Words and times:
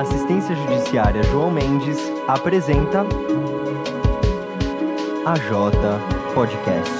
Assistência 0.00 0.54
judiciária 0.54 1.22
João 1.22 1.50
Mendes 1.50 1.96
apresenta 2.28 3.02
a 5.24 5.34
J 5.36 5.74
Podcast. 6.34 6.92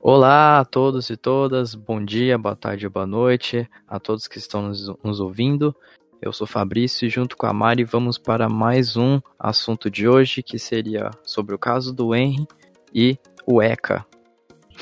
Olá 0.00 0.60
a 0.60 0.64
todos 0.64 1.10
e 1.10 1.18
todas, 1.18 1.74
bom 1.74 2.02
dia, 2.02 2.38
boa 2.38 2.56
tarde, 2.56 2.88
boa 2.88 3.06
noite 3.06 3.68
a 3.86 4.00
todos 4.00 4.26
que 4.26 4.38
estão 4.38 4.62
nos, 4.62 4.88
nos 5.04 5.20
ouvindo. 5.20 5.76
Eu 6.22 6.34
sou 6.34 6.46
Fabrício 6.46 7.06
e 7.06 7.08
junto 7.08 7.34
com 7.34 7.46
a 7.46 7.52
Mari 7.52 7.82
vamos 7.82 8.18
para 8.18 8.46
mais 8.46 8.94
um 8.94 9.18
assunto 9.38 9.90
de 9.90 10.06
hoje 10.06 10.42
que 10.42 10.58
seria 10.58 11.10
sobre 11.24 11.54
o 11.54 11.58
caso 11.58 11.94
do 11.94 12.14
Henry 12.14 12.46
e 12.94 13.16
o 13.46 13.62
ECA. 13.62 14.04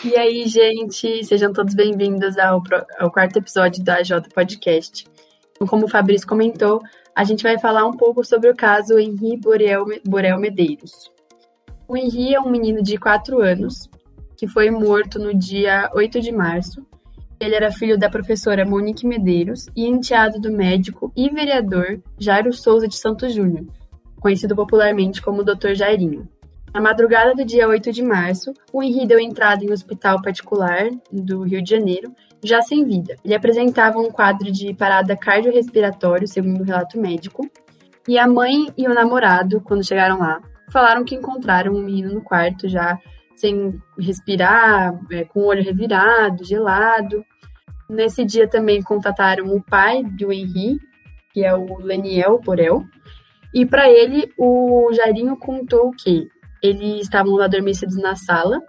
E 0.04 0.16
aí, 0.16 0.48
gente, 0.48 1.24
sejam 1.24 1.52
todos 1.52 1.74
bem-vindos 1.74 2.36
ao, 2.38 2.60
ao 2.98 3.10
quarto 3.12 3.36
episódio 3.36 3.84
da 3.84 4.02
J 4.02 4.28
Podcast. 4.30 5.06
Como 5.68 5.86
o 5.86 5.88
Fabrício 5.88 6.26
comentou, 6.26 6.82
a 7.14 7.22
gente 7.22 7.44
vai 7.44 7.56
falar 7.56 7.86
um 7.86 7.96
pouco 7.96 8.24
sobre 8.24 8.50
o 8.50 8.56
caso 8.56 8.98
Henri 8.98 9.36
Borel, 9.36 9.86
Borel 10.04 10.40
Medeiros. 10.40 11.08
O 11.86 11.96
Henri 11.96 12.34
é 12.34 12.40
um 12.40 12.50
menino 12.50 12.82
de 12.82 12.98
4 12.98 13.40
anos 13.40 13.88
que 14.36 14.48
foi 14.48 14.72
morto 14.72 15.20
no 15.20 15.32
dia 15.32 15.88
8 15.94 16.20
de 16.20 16.32
março 16.32 16.84
ele 17.40 17.54
era 17.54 17.70
filho 17.70 17.98
da 17.98 18.10
professora 18.10 18.64
Monique 18.64 19.06
Medeiros 19.06 19.66
e 19.76 19.86
enteado 19.86 20.40
do 20.40 20.50
médico 20.50 21.12
e 21.16 21.28
vereador 21.28 22.00
Jairo 22.18 22.52
Souza 22.52 22.88
de 22.88 22.96
Santos 22.96 23.32
Júnior, 23.32 23.66
conhecido 24.20 24.56
popularmente 24.56 25.22
como 25.22 25.44
Dr. 25.44 25.74
Jairinho. 25.74 26.28
Na 26.74 26.80
madrugada 26.80 27.34
do 27.34 27.44
dia 27.44 27.66
8 27.66 27.92
de 27.92 28.02
março, 28.02 28.52
o 28.72 28.82
Henri 28.82 29.06
deu 29.06 29.18
entrada 29.18 29.64
em 29.64 29.70
um 29.70 29.72
hospital 29.72 30.20
particular 30.20 30.90
do 31.10 31.42
Rio 31.42 31.62
de 31.62 31.70
Janeiro, 31.70 32.12
já 32.44 32.60
sem 32.60 32.84
vida. 32.84 33.16
Ele 33.24 33.34
apresentava 33.34 33.98
um 33.98 34.10
quadro 34.10 34.50
de 34.52 34.74
parada 34.74 35.16
cardiorrespiratório, 35.16 36.28
segundo 36.28 36.60
o 36.60 36.64
relato 36.64 37.00
médico, 37.00 37.48
e 38.06 38.18
a 38.18 38.26
mãe 38.26 38.68
e 38.76 38.86
o 38.86 38.94
namorado, 38.94 39.60
quando 39.60 39.84
chegaram 39.84 40.18
lá, 40.18 40.40
falaram 40.70 41.04
que 41.04 41.14
encontraram 41.14 41.72
um 41.72 41.82
menino 41.82 42.12
no 42.12 42.22
quarto 42.22 42.68
já 42.68 42.98
sem 43.40 43.80
respirar, 43.98 44.98
é, 45.10 45.24
com 45.24 45.40
o 45.40 45.46
olho 45.46 45.62
revirado, 45.62 46.44
gelado. 46.44 47.24
Nesse 47.88 48.24
dia 48.24 48.48
também 48.48 48.82
contataram 48.82 49.46
o 49.46 49.62
pai 49.62 50.02
do 50.02 50.32
Henri, 50.32 50.78
que 51.32 51.44
é 51.44 51.54
o 51.54 51.78
Leniel 51.78 52.38
Porel, 52.40 52.84
e 53.54 53.64
para 53.64 53.88
ele 53.90 54.32
o 54.36 54.90
Jairinho 54.92 55.36
contou 55.36 55.90
que 55.92 56.28
eles 56.62 57.02
estavam 57.02 57.40
adormecidos 57.40 57.96
na 57.96 58.14
sala, 58.16 58.60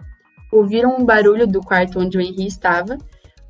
ouviram 0.52 0.96
um 0.96 1.04
barulho 1.04 1.46
do 1.46 1.60
quarto 1.60 1.98
onde 1.98 2.16
o 2.16 2.20
Henri 2.20 2.46
estava, 2.46 2.96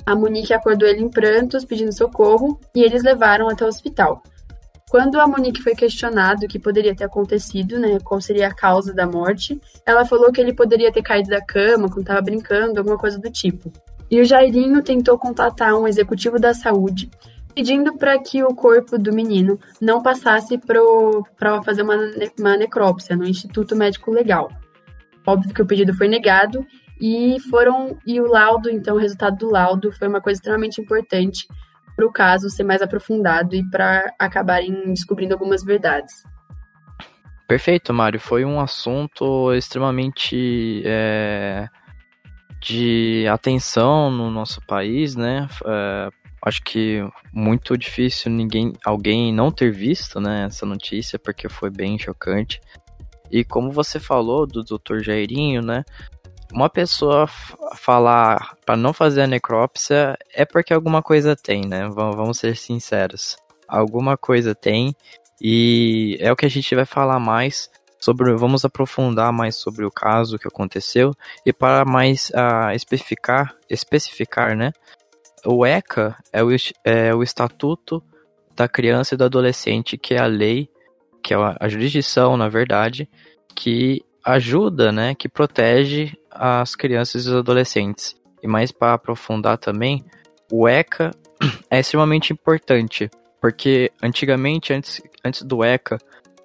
a 0.05 0.17
Monique 0.17 0.53
acordou 0.53 0.89
ele 0.89 1.03
em 1.03 1.11
prantos, 1.11 1.65
pedindo 1.65 1.93
socorro, 1.93 2.59
e 2.75 2.83
eles 2.83 3.03
levaram 3.03 3.49
até 3.49 3.65
o 3.65 3.69
hospital. 3.69 4.23
Quando 4.91 5.21
a 5.21 5.27
Monique 5.27 5.63
foi 5.63 5.77
questionado 5.77 6.45
o 6.45 6.49
que 6.49 6.59
poderia 6.59 6.97
ter 6.97 7.05
acontecido, 7.05 7.79
né, 7.79 8.01
qual 8.03 8.21
seria 8.21 8.49
a 8.49 8.55
causa 8.55 8.93
da 8.93 9.07
morte, 9.07 9.61
ela 9.87 10.05
falou 10.05 10.33
que 10.33 10.41
ele 10.41 10.53
poderia 10.53 10.91
ter 10.91 11.01
caído 11.01 11.31
da 11.31 11.41
cama 11.41 11.87
quando 11.87 12.01
estava 12.01 12.21
brincando, 12.21 12.81
alguma 12.81 12.99
coisa 12.99 13.17
do 13.17 13.31
tipo. 13.31 13.73
E 14.11 14.21
o 14.21 14.25
Jairinho 14.25 14.83
tentou 14.83 15.17
contatar 15.17 15.77
um 15.77 15.87
executivo 15.87 16.41
da 16.41 16.53
saúde, 16.53 17.09
pedindo 17.55 17.97
para 17.97 18.19
que 18.19 18.43
o 18.43 18.53
corpo 18.53 18.99
do 18.99 19.13
menino 19.13 19.61
não 19.81 20.03
passasse 20.03 20.59
para 20.59 21.63
fazer 21.63 21.83
uma, 21.83 21.95
uma 22.37 22.57
necrópsia 22.57 23.15
no 23.15 23.25
Instituto 23.25 23.77
Médico 23.77 24.11
Legal. 24.11 24.51
Óbvio 25.25 25.55
que 25.55 25.63
o 25.63 25.67
pedido 25.67 25.95
foi 25.95 26.09
negado 26.09 26.67
e 27.01 27.39
foram 27.49 27.97
e 28.05 28.21
o 28.21 28.27
laudo, 28.27 28.69
então 28.69 28.97
o 28.97 29.01
resultado 29.01 29.37
do 29.37 29.51
laudo 29.51 29.93
foi 29.93 30.09
uma 30.09 30.21
coisa 30.21 30.39
extremamente 30.39 30.81
importante 30.81 31.47
para 32.01 32.07
o 32.07 32.13
caso 32.13 32.49
ser 32.49 32.65
mais 32.65 32.81
aprofundado 32.81 33.55
e 33.55 33.63
para 33.69 34.15
acabarem 34.19 34.95
descobrindo 34.95 35.35
algumas 35.35 35.63
verdades. 35.63 36.25
Perfeito, 37.47 37.93
Mário. 37.93 38.19
Foi 38.19 38.43
um 38.43 38.59
assunto 38.59 39.53
extremamente 39.53 40.83
é, 40.87 41.69
de 42.59 43.27
atenção 43.31 44.11
no 44.11 44.31
nosso 44.31 44.63
país, 44.67 45.15
né? 45.15 45.47
É, 45.67 46.09
acho 46.43 46.63
que 46.63 47.07
muito 47.35 47.77
difícil 47.77 48.33
ninguém, 48.33 48.73
alguém 48.83 49.31
não 49.31 49.51
ter 49.51 49.71
visto, 49.71 50.19
né, 50.19 50.47
essa 50.47 50.65
notícia, 50.65 51.19
porque 51.19 51.51
foi 51.51 51.69
bem 51.69 51.99
chocante. 51.99 52.63
E 53.31 53.45
como 53.45 53.71
você 53.71 54.01
falou 54.01 54.47
do 54.47 54.65
Dr. 54.65 55.01
Jairinho, 55.03 55.61
né? 55.61 55.85
Uma 56.53 56.69
pessoa 56.69 57.27
falar 57.77 58.57
para 58.65 58.77
não 58.77 58.93
fazer 58.93 59.23
a 59.23 59.27
necrópsia 59.27 60.17
é 60.33 60.45
porque 60.45 60.73
alguma 60.73 61.03
coisa 61.03 61.37
tem, 61.37 61.67
né? 61.67 61.89
Vamos 61.89 62.39
ser 62.39 62.57
sinceros. 62.57 63.37
Alguma 63.69 64.17
coisa 64.17 64.55
tem 64.55 64.95
e 65.41 66.19
é 66.21 66.31
o 66.31 66.37
que 66.37 66.45
a 66.45 66.51
gente 66.51 66.75
vai 66.75 66.85
falar 66.85 67.19
mais 67.19 67.71
sobre. 67.99 68.35
Vamos 68.35 68.65
aprofundar 68.65 69.33
mais 69.33 69.57
sobre 69.57 69.85
o 69.85 69.91
caso 69.91 70.39
que 70.39 70.49
aconteceu 70.49 71.15
e 71.47 71.53
para 71.53 71.85
mais 71.85 72.31
uh, 72.31 72.75
especificar, 72.75 73.55
especificar, 73.69 74.57
né? 74.57 74.73
O 75.47 75.65
ECA 75.65 76.17
é 76.33 76.43
o, 76.43 76.49
é 76.85 77.15
o 77.15 77.23
Estatuto 77.23 78.03
da 78.55 78.69
Criança 78.69 79.15
e 79.15 79.17
do 79.17 79.25
Adolescente, 79.25 79.97
que 79.97 80.15
é 80.15 80.19
a 80.19 80.27
lei, 80.27 80.69
que 81.23 81.33
é 81.33 81.37
a 81.59 81.69
jurisdição, 81.69 82.37
na 82.37 82.49
verdade, 82.49 83.09
que 83.55 84.05
ajuda, 84.25 84.93
né, 84.93 85.15
que 85.15 85.29
protege 85.29 86.13
as 86.31 86.75
crianças 86.75 87.25
e 87.25 87.29
os 87.29 87.35
adolescentes. 87.35 88.15
E 88.43 88.47
mais 88.47 88.73
para 88.73 88.95
aprofundar 88.95 89.59
também, 89.59 90.05
o 90.51 90.69
ECA 90.69 91.11
é 91.71 91.81
extremamente 91.81 92.33
importante, 92.33 93.11
porque 93.41 93.91
antigamente, 94.03 94.73
antes, 94.73 95.03
antes 95.25 95.43
do 95.43 95.65
ECA, 95.65 95.99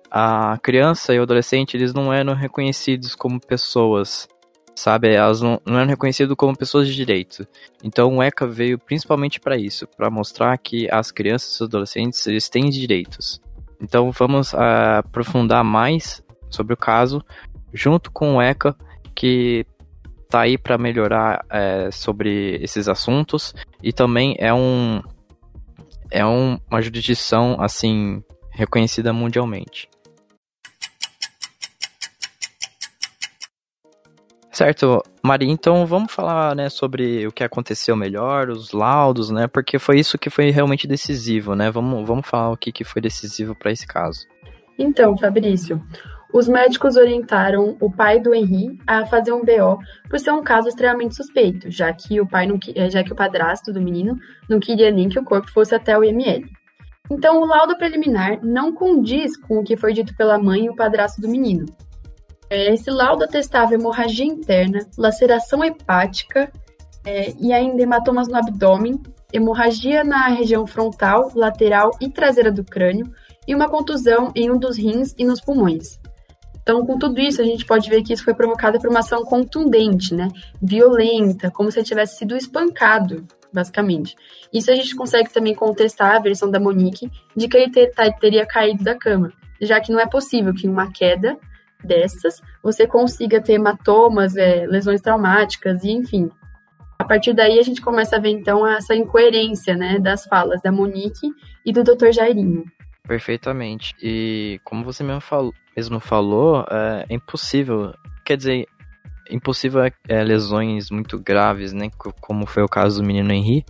a 0.09 0.57
criança 0.61 1.13
e 1.13 1.19
o 1.19 1.23
adolescente 1.23 1.75
eles 1.75 1.93
não 1.93 2.13
eram 2.13 2.33
reconhecidos 2.33 3.15
como 3.15 3.39
pessoas, 3.39 4.27
sabe? 4.73 5.13
Elas 5.13 5.41
não, 5.41 5.59
não 5.65 5.77
eram 5.77 5.89
reconhecidos 5.89 6.35
como 6.37 6.57
pessoas 6.57 6.87
de 6.87 6.95
direito. 6.95 7.45
Então 7.83 8.15
o 8.15 8.23
ECA 8.23 8.47
veio 8.47 8.79
principalmente 8.79 9.39
para 9.39 9.57
isso, 9.57 9.87
para 9.87 10.09
mostrar 10.09 10.57
que 10.57 10.89
as 10.89 11.11
crianças 11.11 11.51
e 11.51 11.55
os 11.55 11.61
adolescentes 11.63 12.25
eles 12.27 12.47
têm 12.47 12.69
direitos. 12.69 13.41
Então 13.81 14.11
vamos 14.11 14.53
uh, 14.53 14.99
aprofundar 14.99 15.63
mais 15.63 16.23
sobre 16.49 16.73
o 16.73 16.77
caso, 16.77 17.21
junto 17.75 18.09
com 18.11 18.37
o 18.37 18.41
ECA, 18.41 18.75
que 19.13 19.65
tá 20.29 20.41
aí 20.41 20.57
para 20.57 20.77
melhorar 20.77 21.45
é, 21.49 21.91
sobre 21.91 22.55
esses 22.61 22.87
assuntos 22.87 23.53
e 23.83 23.93
também 23.93 24.35
é 24.39 24.53
um 24.53 25.01
é 26.09 26.25
um, 26.25 26.57
uma 26.69 26.81
jurisdição 26.81 27.57
assim 27.59 28.23
reconhecida 28.51 29.11
mundialmente. 29.11 29.89
Certo, 34.51 35.03
Maria, 35.21 35.51
então 35.51 35.85
vamos 35.85 36.13
falar 36.13 36.55
né, 36.55 36.69
sobre 36.69 37.27
o 37.27 37.31
que 37.31 37.43
aconteceu 37.43 37.93
melhor, 37.93 38.49
os 38.49 38.71
laudos, 38.71 39.29
né? 39.29 39.47
Porque 39.47 39.77
foi 39.77 39.99
isso 39.99 40.17
que 40.17 40.29
foi 40.29 40.49
realmente 40.49 40.87
decisivo, 40.87 41.55
né? 41.55 41.69
Vamos, 41.69 42.07
vamos 42.07 42.25
falar 42.25 42.51
o 42.51 42.55
que, 42.55 42.71
que 42.71 42.85
foi 42.85 43.01
decisivo 43.01 43.53
para 43.53 43.73
esse 43.73 43.85
caso. 43.85 44.25
Então, 44.79 45.17
Fabrício, 45.17 45.83
os 46.35 46.49
médicos 46.49 46.97
orientaram 46.97 47.77
o 47.79 47.89
pai 47.89 48.19
do 48.19 48.35
Henri 48.35 48.77
a 48.85 49.05
fazer 49.05 49.31
um 49.31 49.39
BO 49.39 49.79
por 50.09 50.19
ser 50.19 50.31
um 50.31 50.43
caso 50.43 50.67
extremamente 50.67 51.15
suspeito, 51.15 51.71
já 51.71 51.93
que 51.93 52.19
o 52.19 52.27
pai 52.27 52.45
não, 52.45 52.59
eh, 52.75 52.89
já 52.89 53.01
que 53.05 53.13
o 53.13 53.15
padrasto 53.15 53.71
do 53.71 53.79
menino 53.79 54.17
não 54.49 54.59
queria 54.59 54.91
nem 54.91 55.07
que 55.07 55.17
o 55.17 55.23
corpo 55.23 55.49
fosse 55.49 55.73
até 55.73 55.97
o 55.97 56.03
IML. 56.03 56.45
Então, 57.09 57.39
o 57.39 57.45
laudo 57.45 57.77
preliminar 57.77 58.43
não 58.43 58.73
condiz 58.73 59.37
com 59.37 59.59
o 59.59 59.63
que 59.63 59.77
foi 59.77 59.93
dito 59.93 60.13
pela 60.17 60.37
mãe 60.37 60.65
e 60.65 60.69
o 60.69 60.75
padrasto 60.75 61.21
do 61.21 61.29
menino. 61.29 61.67
Eh, 62.49 62.73
esse 62.73 62.91
laudo 62.91 63.23
atestava 63.23 63.73
hemorragia 63.73 64.25
interna, 64.25 64.79
laceração 64.97 65.63
hepática 65.63 66.51
é, 67.05 67.33
e 67.39 67.53
ainda 67.53 67.81
hematomas 67.81 68.27
no 68.27 68.35
abdômen, 68.35 69.01
hemorragia 69.31 70.03
na 70.03 70.27
região 70.27 70.67
frontal, 70.67 71.31
lateral 71.33 71.91
e 72.01 72.09
traseira 72.09 72.51
do 72.51 72.65
crânio 72.65 73.09
e 73.47 73.55
uma 73.55 73.69
contusão 73.69 74.33
em 74.35 74.51
um 74.51 74.57
dos 74.57 74.77
rins 74.77 75.15
e 75.17 75.23
nos 75.23 75.39
pulmões. 75.39 76.03
Então, 76.65 76.83
com 76.83 76.97
tudo 76.97 77.21
isso, 77.21 77.39
a 77.39 77.45
gente 77.45 77.63
pode 77.63 77.87
ver 77.87 78.01
que 78.01 78.11
isso 78.11 78.23
foi 78.23 78.33
provocado 78.33 78.79
por 78.79 78.89
uma 78.89 79.01
ação 79.01 79.23
contundente, 79.23 80.15
né? 80.15 80.29
Violenta, 80.59 81.51
como 81.51 81.71
se 81.71 81.77
ele 81.77 81.85
tivesse 81.85 82.17
sido 82.17 82.35
espancado, 82.35 83.23
basicamente. 83.53 84.15
Isso 84.51 84.71
a 84.71 84.75
gente 84.75 84.95
consegue 84.95 85.31
também 85.31 85.53
contestar 85.53 86.15
a 86.15 86.19
versão 86.19 86.49
da 86.49 86.59
Monique 86.59 87.07
de 87.35 87.47
que 87.47 87.55
ele 87.55 87.71
ter, 87.71 87.91
tá, 87.91 88.11
teria 88.11 88.47
caído 88.47 88.83
da 88.83 88.95
cama, 88.95 89.31
já 89.61 89.79
que 89.79 89.91
não 89.91 89.99
é 89.99 90.07
possível 90.07 90.55
que 90.55 90.67
uma 90.67 90.91
queda 90.91 91.37
dessas 91.83 92.41
você 92.63 92.87
consiga 92.87 93.39
ter 93.39 93.53
hematomas, 93.53 94.35
é, 94.35 94.65
lesões 94.65 95.01
traumáticas 95.01 95.83
e 95.83 95.91
enfim. 95.91 96.31
A 96.97 97.03
partir 97.03 97.33
daí 97.33 97.59
a 97.59 97.63
gente 97.63 97.79
começa 97.79 98.15
a 98.15 98.19
ver 98.19 98.29
então 98.29 98.65
essa 98.65 98.95
incoerência, 98.95 99.75
né, 99.75 99.99
das 99.99 100.25
falas 100.25 100.63
da 100.63 100.71
Monique 100.71 101.29
e 101.63 101.71
do 101.71 101.83
Dr. 101.83 102.09
Jairinho. 102.11 102.65
Perfeitamente. 103.07 103.95
E 104.01 104.59
como 104.63 104.83
você 104.83 105.03
mesmo 105.03 105.21
falou, 105.21 105.53
mesmo 105.75 105.99
falou 105.99 106.65
é, 106.69 107.05
impossível. 107.09 107.93
Quer 108.25 108.37
dizer, 108.37 108.67
impossível 109.29 109.83
é, 109.83 109.91
é, 110.07 110.23
lesões 110.23 110.89
muito 110.89 111.19
graves, 111.19 111.73
né? 111.73 111.89
Como 112.19 112.45
foi 112.45 112.63
o 112.63 112.69
caso 112.69 113.01
do 113.01 113.07
menino 113.07 113.31
Henri. 113.31 113.65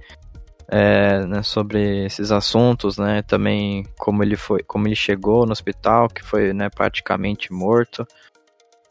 É, 0.68 1.24
né, 1.28 1.44
sobre 1.44 2.06
esses 2.06 2.32
assuntos, 2.32 2.98
né? 2.98 3.22
Também 3.22 3.86
como 4.00 4.24
ele 4.24 4.36
foi, 4.36 4.64
como 4.64 4.88
ele 4.88 4.96
chegou 4.96 5.46
no 5.46 5.52
hospital, 5.52 6.08
que 6.08 6.24
foi 6.24 6.54
né, 6.54 6.70
praticamente 6.70 7.54
morto. 7.54 8.08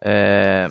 É, 0.00 0.68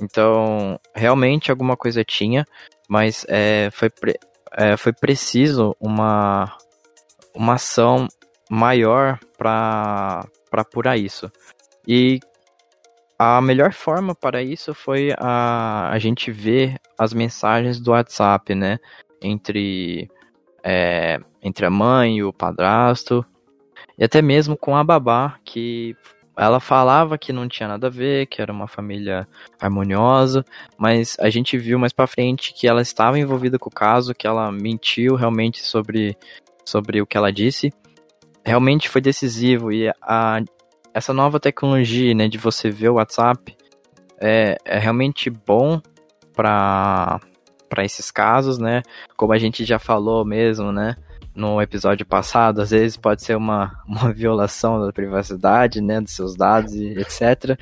então, 0.00 0.78
realmente 0.94 1.50
alguma 1.50 1.76
coisa 1.76 2.04
tinha, 2.04 2.44
mas 2.88 3.24
é, 3.28 3.70
foi, 3.72 3.88
pre, 3.88 4.18
é, 4.52 4.76
foi 4.76 4.92
preciso 4.92 5.74
uma, 5.80 6.54
uma 7.34 7.54
ação 7.54 8.08
maior 8.52 9.18
para 9.38 10.28
apurar 10.52 10.98
isso. 10.98 11.32
E 11.88 12.20
a 13.18 13.40
melhor 13.40 13.72
forma 13.72 14.14
para 14.14 14.42
isso 14.42 14.74
foi 14.74 15.10
a, 15.16 15.88
a 15.90 15.98
gente 15.98 16.30
ver 16.30 16.78
as 16.98 17.14
mensagens 17.14 17.80
do 17.80 17.92
WhatsApp, 17.92 18.54
né? 18.54 18.78
Entre, 19.22 20.10
é, 20.62 21.18
entre 21.42 21.64
a 21.64 21.70
mãe 21.70 22.18
e 22.18 22.24
o 22.24 22.32
padrasto. 22.32 23.24
E 23.96 24.04
até 24.04 24.20
mesmo 24.20 24.54
com 24.54 24.76
a 24.76 24.84
babá, 24.84 25.38
que 25.46 25.96
ela 26.36 26.60
falava 26.60 27.16
que 27.16 27.32
não 27.32 27.48
tinha 27.48 27.68
nada 27.68 27.86
a 27.86 27.90
ver, 27.90 28.26
que 28.26 28.42
era 28.42 28.52
uma 28.52 28.68
família 28.68 29.26
harmoniosa, 29.58 30.44
mas 30.76 31.16
a 31.18 31.30
gente 31.30 31.56
viu 31.56 31.78
mais 31.78 31.92
para 31.92 32.06
frente 32.06 32.52
que 32.52 32.68
ela 32.68 32.82
estava 32.82 33.18
envolvida 33.18 33.58
com 33.58 33.70
o 33.70 33.72
caso, 33.72 34.14
que 34.14 34.26
ela 34.26 34.52
mentiu 34.52 35.14
realmente 35.14 35.62
sobre, 35.62 36.16
sobre 36.66 37.00
o 37.00 37.06
que 37.06 37.16
ela 37.16 37.32
disse. 37.32 37.72
Realmente 38.44 38.88
foi 38.88 39.00
decisivo 39.00 39.72
e 39.72 39.88
a, 40.02 40.40
essa 40.92 41.12
nova 41.12 41.38
tecnologia, 41.38 42.14
né, 42.14 42.28
de 42.28 42.38
você 42.38 42.70
ver 42.70 42.88
o 42.88 42.94
WhatsApp 42.94 43.56
é, 44.20 44.56
é 44.64 44.78
realmente 44.78 45.30
bom 45.30 45.80
para 46.34 47.20
para 47.68 47.86
esses 47.86 48.10
casos, 48.10 48.58
né? 48.58 48.82
Como 49.16 49.32
a 49.32 49.38
gente 49.38 49.64
já 49.64 49.78
falou 49.78 50.26
mesmo, 50.26 50.70
né? 50.70 50.94
no 51.34 51.60
episódio 51.60 52.04
passado, 52.04 52.60
às 52.60 52.70
vezes 52.70 52.96
pode 52.96 53.22
ser 53.22 53.36
uma, 53.36 53.72
uma 53.88 54.12
violação 54.12 54.84
da 54.84 54.92
privacidade, 54.92 55.80
né, 55.80 56.00
dos 56.00 56.12
seus 56.12 56.36
dados 56.36 56.74
e 56.74 56.88
etc. 56.98 57.58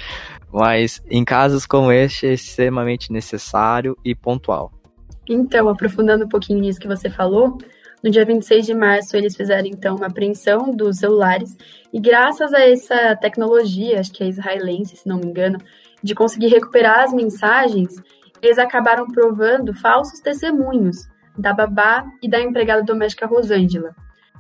Mas 0.53 1.03
em 1.09 1.25
casos 1.25 1.67
como 1.67 1.93
este 1.93 2.26
é 2.26 2.33
extremamente 2.33 3.12
necessário 3.12 3.97
e 4.05 4.15
pontual. 4.15 4.73
Então, 5.29 5.69
aprofundando 5.69 6.25
um 6.25 6.29
pouquinho 6.29 6.61
nisso 6.61 6.81
que 6.81 6.88
você 6.88 7.09
falou, 7.09 7.56
no 8.02 8.11
dia 8.11 8.25
26 8.25 8.67
de 8.67 8.75
março 8.75 9.17
eles 9.17 9.37
fizeram 9.37 9.67
então 9.67 9.97
uma 9.97 10.06
apreensão 10.06 10.75
dos 10.75 10.99
celulares 10.99 11.56
e 11.93 12.00
graças 12.00 12.52
a 12.52 12.61
essa 12.61 13.17
tecnologia, 13.17 14.00
acho 14.00 14.12
que 14.12 14.23
é 14.23 14.29
israelense, 14.29 14.97
se 14.97 15.08
não 15.08 15.19
me 15.19 15.26
engano, 15.26 15.58
de 16.02 16.14
conseguir 16.14 16.49
recuperar 16.49 17.00
as 17.00 17.12
mensagens, 17.12 17.94
eles 18.41 18.58
acabaram 18.58 19.06
provando 19.06 19.75
falsos 19.75 20.20
testemunhos 20.20 21.08
da 21.37 21.52
babá 21.52 22.05
e 22.23 22.29
da 22.29 22.41
empregada 22.41 22.82
doméstica 22.82 23.26
Rosângela. 23.26 23.94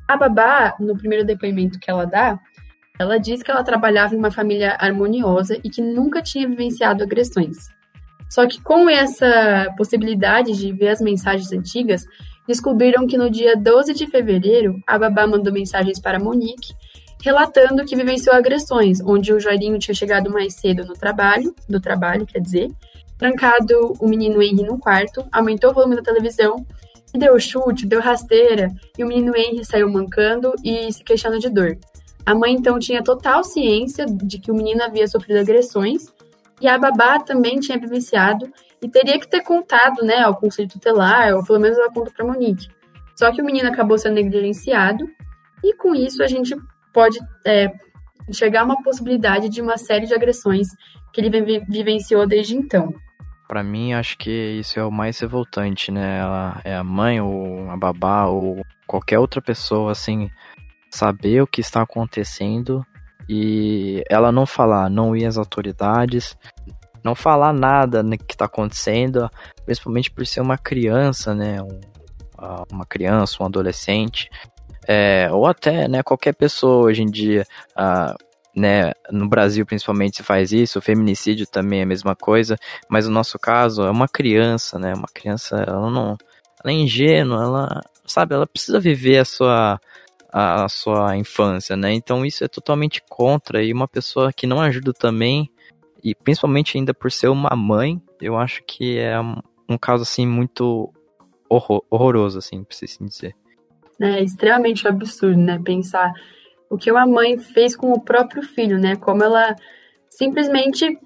A 0.08 0.16
babá, 0.16 0.74
no 0.80 0.96
primeiro 0.96 1.24
depoimento 1.24 1.78
que 1.78 1.90
ela 1.90 2.04
dá, 2.04 2.38
ela 2.98 3.18
diz 3.18 3.42
que 3.42 3.50
ela 3.50 3.64
trabalhava 3.64 4.14
em 4.14 4.18
uma 4.18 4.30
família 4.30 4.76
harmoniosa 4.78 5.58
e 5.64 5.70
que 5.70 5.80
nunca 5.80 6.20
tinha 6.20 6.48
vivenciado 6.48 7.02
agressões. 7.02 7.68
Só 8.28 8.46
que 8.46 8.60
com 8.62 8.88
essa 8.88 9.72
possibilidade 9.76 10.52
de 10.52 10.72
ver 10.72 10.88
as 10.88 11.00
mensagens 11.00 11.50
antigas, 11.52 12.04
descobriram 12.50 13.06
que 13.06 13.16
no 13.16 13.30
dia 13.30 13.54
12 13.54 13.94
de 13.94 14.08
fevereiro, 14.08 14.82
a 14.84 14.98
babá 14.98 15.24
mandou 15.24 15.52
mensagens 15.52 16.00
para 16.00 16.18
Monique, 16.18 16.74
relatando 17.22 17.84
que 17.84 17.94
vivenciou 17.94 18.34
agressões, 18.34 19.00
onde 19.00 19.32
o 19.32 19.38
Joirinho 19.38 19.78
tinha 19.78 19.94
chegado 19.94 20.28
mais 20.28 20.54
cedo 20.54 20.84
no 20.84 20.94
trabalho, 20.94 21.54
do 21.68 21.80
trabalho, 21.80 22.26
quer 22.26 22.40
dizer, 22.40 22.68
trancado 23.16 23.94
o 24.00 24.08
menino 24.08 24.42
Henry 24.42 24.64
no 24.64 24.78
quarto, 24.78 25.24
aumentou 25.30 25.70
o 25.70 25.74
volume 25.74 25.94
da 25.94 26.02
televisão 26.02 26.66
e 27.14 27.18
deu 27.18 27.38
chute, 27.38 27.86
deu 27.86 28.00
rasteira, 28.00 28.68
e 28.98 29.04
o 29.04 29.06
menino 29.06 29.36
Henry 29.36 29.64
saiu 29.64 29.88
mancando 29.88 30.52
e 30.64 30.92
se 30.92 31.04
queixando 31.04 31.38
de 31.38 31.48
dor. 31.48 31.78
A 32.26 32.34
mãe 32.34 32.52
então 32.52 32.80
tinha 32.80 33.00
total 33.00 33.44
ciência 33.44 34.06
de 34.06 34.40
que 34.40 34.50
o 34.50 34.54
menino 34.56 34.82
havia 34.82 35.06
sofrido 35.06 35.38
agressões 35.38 36.12
e 36.60 36.66
a 36.66 36.76
babá 36.76 37.20
também 37.20 37.60
tinha 37.60 37.78
vivenciado 37.78 38.52
e 38.82 38.88
teria 38.88 39.18
que 39.18 39.28
ter 39.28 39.42
contado, 39.42 40.02
né, 40.02 40.22
ao 40.22 40.36
conselho 40.36 40.68
tutelar, 40.68 41.34
ou 41.34 41.44
pelo 41.44 41.60
menos 41.60 41.78
ela 41.78 41.92
conta 41.92 42.10
para 42.10 42.24
Monique. 42.24 42.68
Só 43.14 43.30
que 43.30 43.42
o 43.42 43.44
menino 43.44 43.68
acabou 43.68 43.98
sendo 43.98 44.14
negligenciado 44.14 45.08
e 45.62 45.74
com 45.74 45.94
isso 45.94 46.22
a 46.22 46.26
gente 46.26 46.56
pode 46.92 47.18
é, 47.46 47.70
enxergar 48.28 48.64
uma 48.64 48.82
possibilidade 48.82 49.48
de 49.48 49.60
uma 49.60 49.76
série 49.76 50.06
de 50.06 50.14
agressões 50.14 50.68
que 51.12 51.20
ele 51.20 51.62
vivenciou 51.68 52.26
desde 52.26 52.56
então 52.56 52.94
para 53.50 53.64
mim, 53.64 53.94
acho 53.94 54.16
que 54.16 54.30
isso 54.30 54.78
é 54.78 54.84
o 54.84 54.92
mais 54.92 55.18
revoltante, 55.18 55.90
né? 55.90 56.20
Ela 56.20 56.60
é 56.62 56.72
a 56.72 56.84
mãe 56.84 57.20
ou 57.20 57.68
a 57.68 57.76
babá 57.76 58.26
ou 58.26 58.64
qualquer 58.86 59.18
outra 59.18 59.42
pessoa, 59.42 59.90
assim, 59.90 60.30
saber 60.88 61.42
o 61.42 61.48
que 61.48 61.60
está 61.60 61.82
acontecendo 61.82 62.86
e 63.28 64.04
ela 64.08 64.30
não 64.30 64.46
falar, 64.46 64.88
não 64.88 65.16
ir 65.16 65.26
às 65.26 65.36
autoridades, 65.36 66.38
não 67.04 67.14
falar 67.14 67.52
nada 67.52 68.02
né, 68.02 68.16
que 68.16 68.34
está 68.34 68.44
acontecendo, 68.44 69.30
principalmente 69.64 70.10
por 70.10 70.26
ser 70.26 70.40
uma 70.40 70.58
criança, 70.58 71.34
né? 71.34 71.62
Um, 71.62 71.80
uma 72.72 72.86
criança, 72.86 73.42
um 73.42 73.46
adolescente, 73.46 74.30
é, 74.88 75.28
ou 75.30 75.46
até 75.46 75.86
né, 75.86 76.02
qualquer 76.02 76.34
pessoa 76.34 76.86
hoje 76.86 77.02
em 77.02 77.10
dia. 77.10 77.46
Uh, 77.76 78.30
né, 78.54 78.92
no 79.10 79.28
Brasil 79.28 79.64
principalmente 79.64 80.16
se 80.16 80.22
faz 80.22 80.52
isso, 80.52 80.78
o 80.78 80.82
feminicídio 80.82 81.46
também 81.46 81.80
é 81.80 81.82
a 81.82 81.86
mesma 81.86 82.16
coisa, 82.16 82.56
mas 82.88 83.06
no 83.06 83.12
nosso 83.12 83.38
caso 83.38 83.82
é 83.84 83.90
uma 83.90 84.08
criança, 84.08 84.78
né, 84.78 84.92
uma 84.94 85.06
criança, 85.06 85.56
ela 85.56 85.88
não, 85.88 86.16
ela 86.62 86.66
é 86.66 86.72
ingênua, 86.72 87.42
ela, 87.42 87.80
sabe, 88.04 88.34
ela 88.34 88.46
precisa 88.46 88.80
viver 88.80 89.18
a 89.18 89.24
sua, 89.24 89.80
a, 90.32 90.64
a 90.64 90.68
sua 90.68 91.16
infância, 91.16 91.76
né, 91.76 91.92
então 91.92 92.26
isso 92.26 92.44
é 92.44 92.48
totalmente 92.48 93.02
contra, 93.08 93.62
e 93.62 93.72
uma 93.72 93.86
pessoa 93.86 94.32
que 94.32 94.46
não 94.46 94.60
ajuda 94.60 94.92
também, 94.92 95.48
e 96.02 96.14
principalmente 96.14 96.76
ainda 96.76 96.94
por 96.94 97.10
ser 97.10 97.28
uma 97.28 97.54
mãe, 97.56 98.00
eu 98.20 98.36
acho 98.36 98.62
que 98.66 98.98
é 98.98 99.18
um, 99.20 99.78
caso, 99.78 100.02
assim, 100.02 100.26
muito 100.26 100.92
horror, 101.48 101.82
horroroso, 101.90 102.38
assim, 102.38 102.64
pra 102.64 102.76
assim 102.82 103.06
dizer. 103.06 103.34
É 104.00 104.22
extremamente 104.22 104.86
absurdo, 104.88 105.38
né, 105.38 105.60
pensar 105.62 106.12
o 106.70 106.78
que 106.78 106.90
uma 106.90 107.06
mãe 107.06 107.36
fez 107.36 107.74
com 107.74 107.92
o 107.92 108.00
próprio 108.00 108.42
filho, 108.42 108.78
né? 108.78 108.94
Como 108.94 109.24
ela 109.24 109.56
simplesmente 110.08 110.96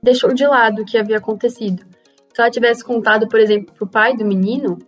deixou 0.00 0.32
de 0.32 0.46
lado 0.46 0.82
o 0.82 0.84
que 0.84 0.96
havia 0.96 1.18
acontecido. 1.18 1.84
Se 2.32 2.40
ela 2.40 2.50
tivesse 2.50 2.84
contado, 2.84 3.26
por 3.26 3.40
exemplo, 3.40 3.74
para 3.74 3.84
o 3.84 3.90
pai 3.90 4.16
do 4.16 4.24
menino, 4.24 4.78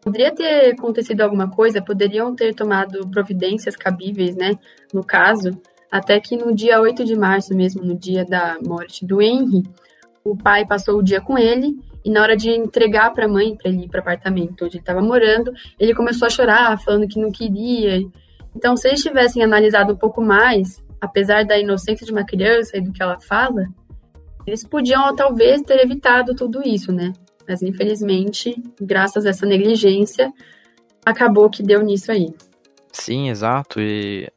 poderia 0.00 0.32
ter 0.32 0.74
acontecido 0.74 1.22
alguma 1.22 1.50
coisa, 1.50 1.82
poderiam 1.82 2.34
ter 2.36 2.54
tomado 2.54 3.08
providências 3.10 3.74
cabíveis, 3.74 4.36
né? 4.36 4.52
No 4.94 5.04
caso, 5.04 5.60
até 5.90 6.20
que 6.20 6.36
no 6.36 6.54
dia 6.54 6.80
8 6.80 7.04
de 7.04 7.16
março, 7.16 7.54
mesmo 7.54 7.82
no 7.82 7.94
dia 7.94 8.24
da 8.24 8.58
morte 8.64 9.04
do 9.04 9.20
Henry, 9.20 9.62
o 10.24 10.36
pai 10.36 10.66
passou 10.66 10.98
o 10.98 11.02
dia 11.02 11.20
com 11.20 11.36
ele 11.36 11.78
e 12.04 12.10
na 12.10 12.22
hora 12.22 12.36
de 12.36 12.50
entregar 12.50 13.12
para 13.12 13.26
a 13.26 13.28
mãe, 13.28 13.56
para 13.56 13.70
ele 13.70 13.84
ir 13.84 13.88
para 13.88 14.00
apartamento 14.00 14.64
onde 14.64 14.76
ele 14.76 14.82
estava 14.82 15.02
morando, 15.02 15.52
ele 15.78 15.94
começou 15.94 16.26
a 16.26 16.30
chorar, 16.30 16.78
falando 16.80 17.08
que 17.08 17.20
não 17.20 17.30
queria 17.30 18.02
então, 18.54 18.76
se 18.76 18.88
eles 18.88 19.02
tivessem 19.02 19.42
analisado 19.42 19.92
um 19.92 19.96
pouco 19.96 20.22
mais, 20.22 20.84
apesar 21.00 21.44
da 21.44 21.58
inocência 21.58 22.04
de 22.04 22.12
uma 22.12 22.24
criança 22.24 22.76
e 22.76 22.80
do 22.80 22.92
que 22.92 23.02
ela 23.02 23.18
fala, 23.20 23.66
eles 24.46 24.64
podiam 24.64 25.14
talvez 25.14 25.62
ter 25.62 25.80
evitado 25.80 26.34
tudo 26.34 26.60
isso, 26.66 26.92
né? 26.92 27.12
Mas 27.48 27.62
infelizmente, 27.62 28.62
graças 28.80 29.26
a 29.26 29.30
essa 29.30 29.46
negligência, 29.46 30.32
acabou 31.04 31.48
que 31.48 31.62
deu 31.62 31.82
nisso 31.82 32.10
aí. 32.10 32.34
Sim, 32.92 33.28
exato. 33.28 33.80
E 33.80 34.28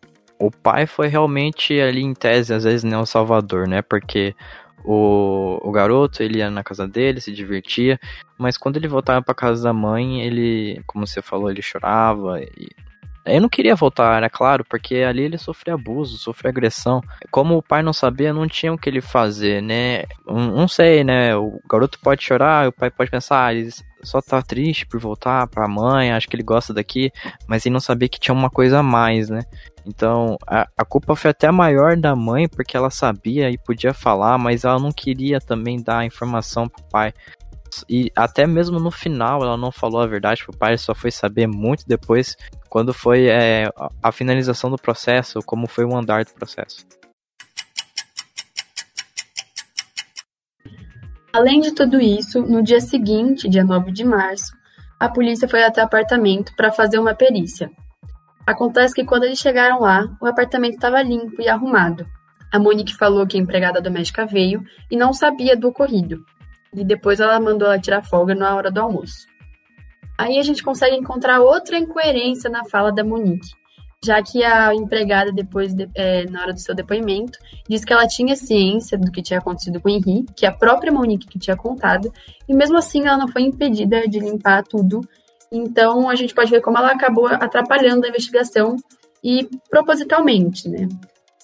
o 0.47 0.51
pai 0.51 0.85
foi 0.85 1.07
realmente 1.07 1.79
ali 1.79 2.01
em 2.01 2.13
tese, 2.13 2.53
às 2.53 2.63
vezes, 2.63 2.83
né, 2.83 2.97
o 2.97 3.05
salvador, 3.05 3.67
né? 3.67 3.81
Porque 3.81 4.35
o, 4.83 5.57
o 5.61 5.71
garoto, 5.71 6.21
ele 6.21 6.39
ia 6.39 6.49
na 6.49 6.63
casa 6.63 6.87
dele, 6.87 7.21
se 7.21 7.31
divertia, 7.31 7.99
mas 8.37 8.57
quando 8.57 8.77
ele 8.77 8.87
voltava 8.87 9.21
para 9.21 9.33
casa 9.33 9.63
da 9.63 9.73
mãe, 9.73 10.21
ele, 10.21 10.81
como 10.85 11.07
você 11.07 11.21
falou, 11.21 11.49
ele 11.49 11.61
chorava 11.61 12.41
e 12.41 12.69
eu 13.25 13.39
não 13.39 13.47
queria 13.47 13.73
voltar, 13.73 14.17
era 14.17 14.29
claro, 14.29 14.65
porque 14.65 14.95
ali 14.95 15.23
ele 15.23 15.37
sofreu 15.37 15.75
abuso, 15.75 16.17
sofreu 16.17 16.49
agressão. 16.49 17.01
Como 17.31 17.55
o 17.55 17.63
pai 17.63 17.81
não 17.81 17.93
sabia, 17.93 18.33
não 18.33 18.45
tinha 18.49 18.73
o 18.73 18.77
que 18.77 18.89
ele 18.89 18.99
fazer, 18.99 19.61
né? 19.61 20.03
Não, 20.27 20.67
sei, 20.67 21.05
né? 21.05 21.33
O 21.37 21.57
garoto 21.69 21.97
pode 22.01 22.21
chorar, 22.21 22.67
o 22.67 22.73
pai 22.73 22.91
pode 22.91 23.09
pensar, 23.09 23.45
ah, 23.45 23.53
só 24.03 24.21
tá 24.21 24.41
triste 24.41 24.85
por 24.85 24.99
voltar 24.99 25.47
pra 25.47 25.67
mãe, 25.67 26.11
acho 26.11 26.27
que 26.27 26.35
ele 26.35 26.43
gosta 26.43 26.73
daqui, 26.73 27.11
mas 27.47 27.65
ele 27.65 27.73
não 27.73 27.79
sabia 27.79 28.09
que 28.09 28.19
tinha 28.19 28.33
uma 28.33 28.49
coisa 28.49 28.79
a 28.79 28.83
mais, 28.83 29.29
né? 29.29 29.41
Então, 29.85 30.37
a, 30.47 30.67
a 30.77 30.85
culpa 30.85 31.15
foi 31.15 31.31
até 31.31 31.51
maior 31.51 31.97
da 31.97 32.15
mãe, 32.15 32.47
porque 32.47 32.77
ela 32.77 32.89
sabia 32.89 33.49
e 33.49 33.57
podia 33.57 33.93
falar, 33.93 34.37
mas 34.37 34.63
ela 34.63 34.79
não 34.79 34.91
queria 34.91 35.39
também 35.39 35.81
dar 35.81 35.99
a 35.99 36.05
informação 36.05 36.67
pro 36.67 36.83
pai. 36.85 37.13
e 37.89 38.11
até 38.15 38.45
mesmo 38.45 38.79
no 38.79 38.91
final 38.91 39.41
ela 39.41 39.57
não 39.57 39.71
falou 39.71 40.01
a 40.01 40.07
verdade 40.07 40.43
pro 40.43 40.57
pai, 40.57 40.77
só 40.77 40.93
foi 40.93 41.11
saber 41.11 41.47
muito 41.47 41.85
depois, 41.87 42.37
quando 42.69 42.93
foi 42.93 43.27
é, 43.27 43.69
a 44.01 44.11
finalização 44.11 44.69
do 44.69 44.77
processo, 44.77 45.39
como 45.45 45.67
foi 45.67 45.85
o 45.85 45.95
andar 45.95 46.23
do 46.25 46.33
processo. 46.33 46.85
Além 51.33 51.61
de 51.61 51.73
tudo 51.73 51.99
isso, 51.99 52.43
no 52.43 52.61
dia 52.61 52.79
seguinte, 52.79 53.49
dia 53.49 53.63
9 53.63 53.91
de 53.91 54.05
março, 54.05 54.53
a 54.99 55.09
polícia 55.09 55.49
foi 55.49 55.63
até 55.63 55.81
o 55.81 55.85
apartamento 55.85 56.55
para 56.55 56.71
fazer 56.71 56.99
uma 56.99 57.15
perícia. 57.15 57.71
Acontece 58.45 58.93
que 58.93 59.03
quando 59.03 59.23
eles 59.23 59.39
chegaram 59.39 59.79
lá, 59.79 60.15
o 60.21 60.27
apartamento 60.27 60.75
estava 60.75 61.01
limpo 61.01 61.41
e 61.41 61.49
arrumado. 61.49 62.05
A 62.51 62.59
Monique 62.59 62.95
falou 62.95 63.25
que 63.25 63.35
a 63.35 63.39
empregada 63.39 63.81
doméstica 63.81 64.27
veio 64.27 64.63
e 64.91 64.95
não 64.95 65.11
sabia 65.11 65.57
do 65.57 65.69
ocorrido. 65.69 66.23
E 66.71 66.85
depois 66.85 67.19
ela 67.19 67.39
mandou 67.39 67.67
ela 67.67 67.79
tirar 67.79 68.03
folga 68.03 68.35
na 68.35 68.55
hora 68.55 68.69
do 68.69 68.79
almoço. 68.79 69.25
Aí 70.15 70.37
a 70.37 70.43
gente 70.43 70.61
consegue 70.61 70.95
encontrar 70.95 71.41
outra 71.41 71.79
incoerência 71.79 72.47
na 72.47 72.63
fala 72.63 72.91
da 72.91 73.03
Monique 73.03 73.62
já 74.03 74.21
que 74.21 74.43
a 74.43 74.75
empregada, 74.75 75.31
depois, 75.31 75.73
de, 75.73 75.89
é, 75.95 76.25
na 76.29 76.41
hora 76.41 76.53
do 76.53 76.59
seu 76.59 76.75
depoimento, 76.75 77.39
disse 77.67 77.85
que 77.85 77.93
ela 77.93 78.05
tinha 78.05 78.35
ciência 78.35 78.97
do 78.97 79.11
que 79.11 79.21
tinha 79.21 79.39
acontecido 79.39 79.79
com 79.79 79.87
o 79.87 79.91
Henri, 79.91 80.25
que 80.35 80.45
a 80.45 80.51
própria 80.51 80.91
Monique 80.91 81.27
que 81.27 81.39
tinha 81.39 81.55
contado, 81.55 82.11
e 82.47 82.53
mesmo 82.53 82.77
assim 82.77 83.07
ela 83.07 83.17
não 83.17 83.27
foi 83.27 83.43
impedida 83.43 84.07
de 84.07 84.19
limpar 84.19 84.63
tudo. 84.63 85.01
Então 85.51 86.09
a 86.09 86.15
gente 86.15 86.33
pode 86.33 86.51
ver 86.51 86.61
como 86.61 86.77
ela 86.77 86.91
acabou 86.91 87.27
atrapalhando 87.27 88.05
a 88.05 88.09
investigação 88.09 88.75
e 89.23 89.47
propositalmente, 89.69 90.67
né? 90.67 90.89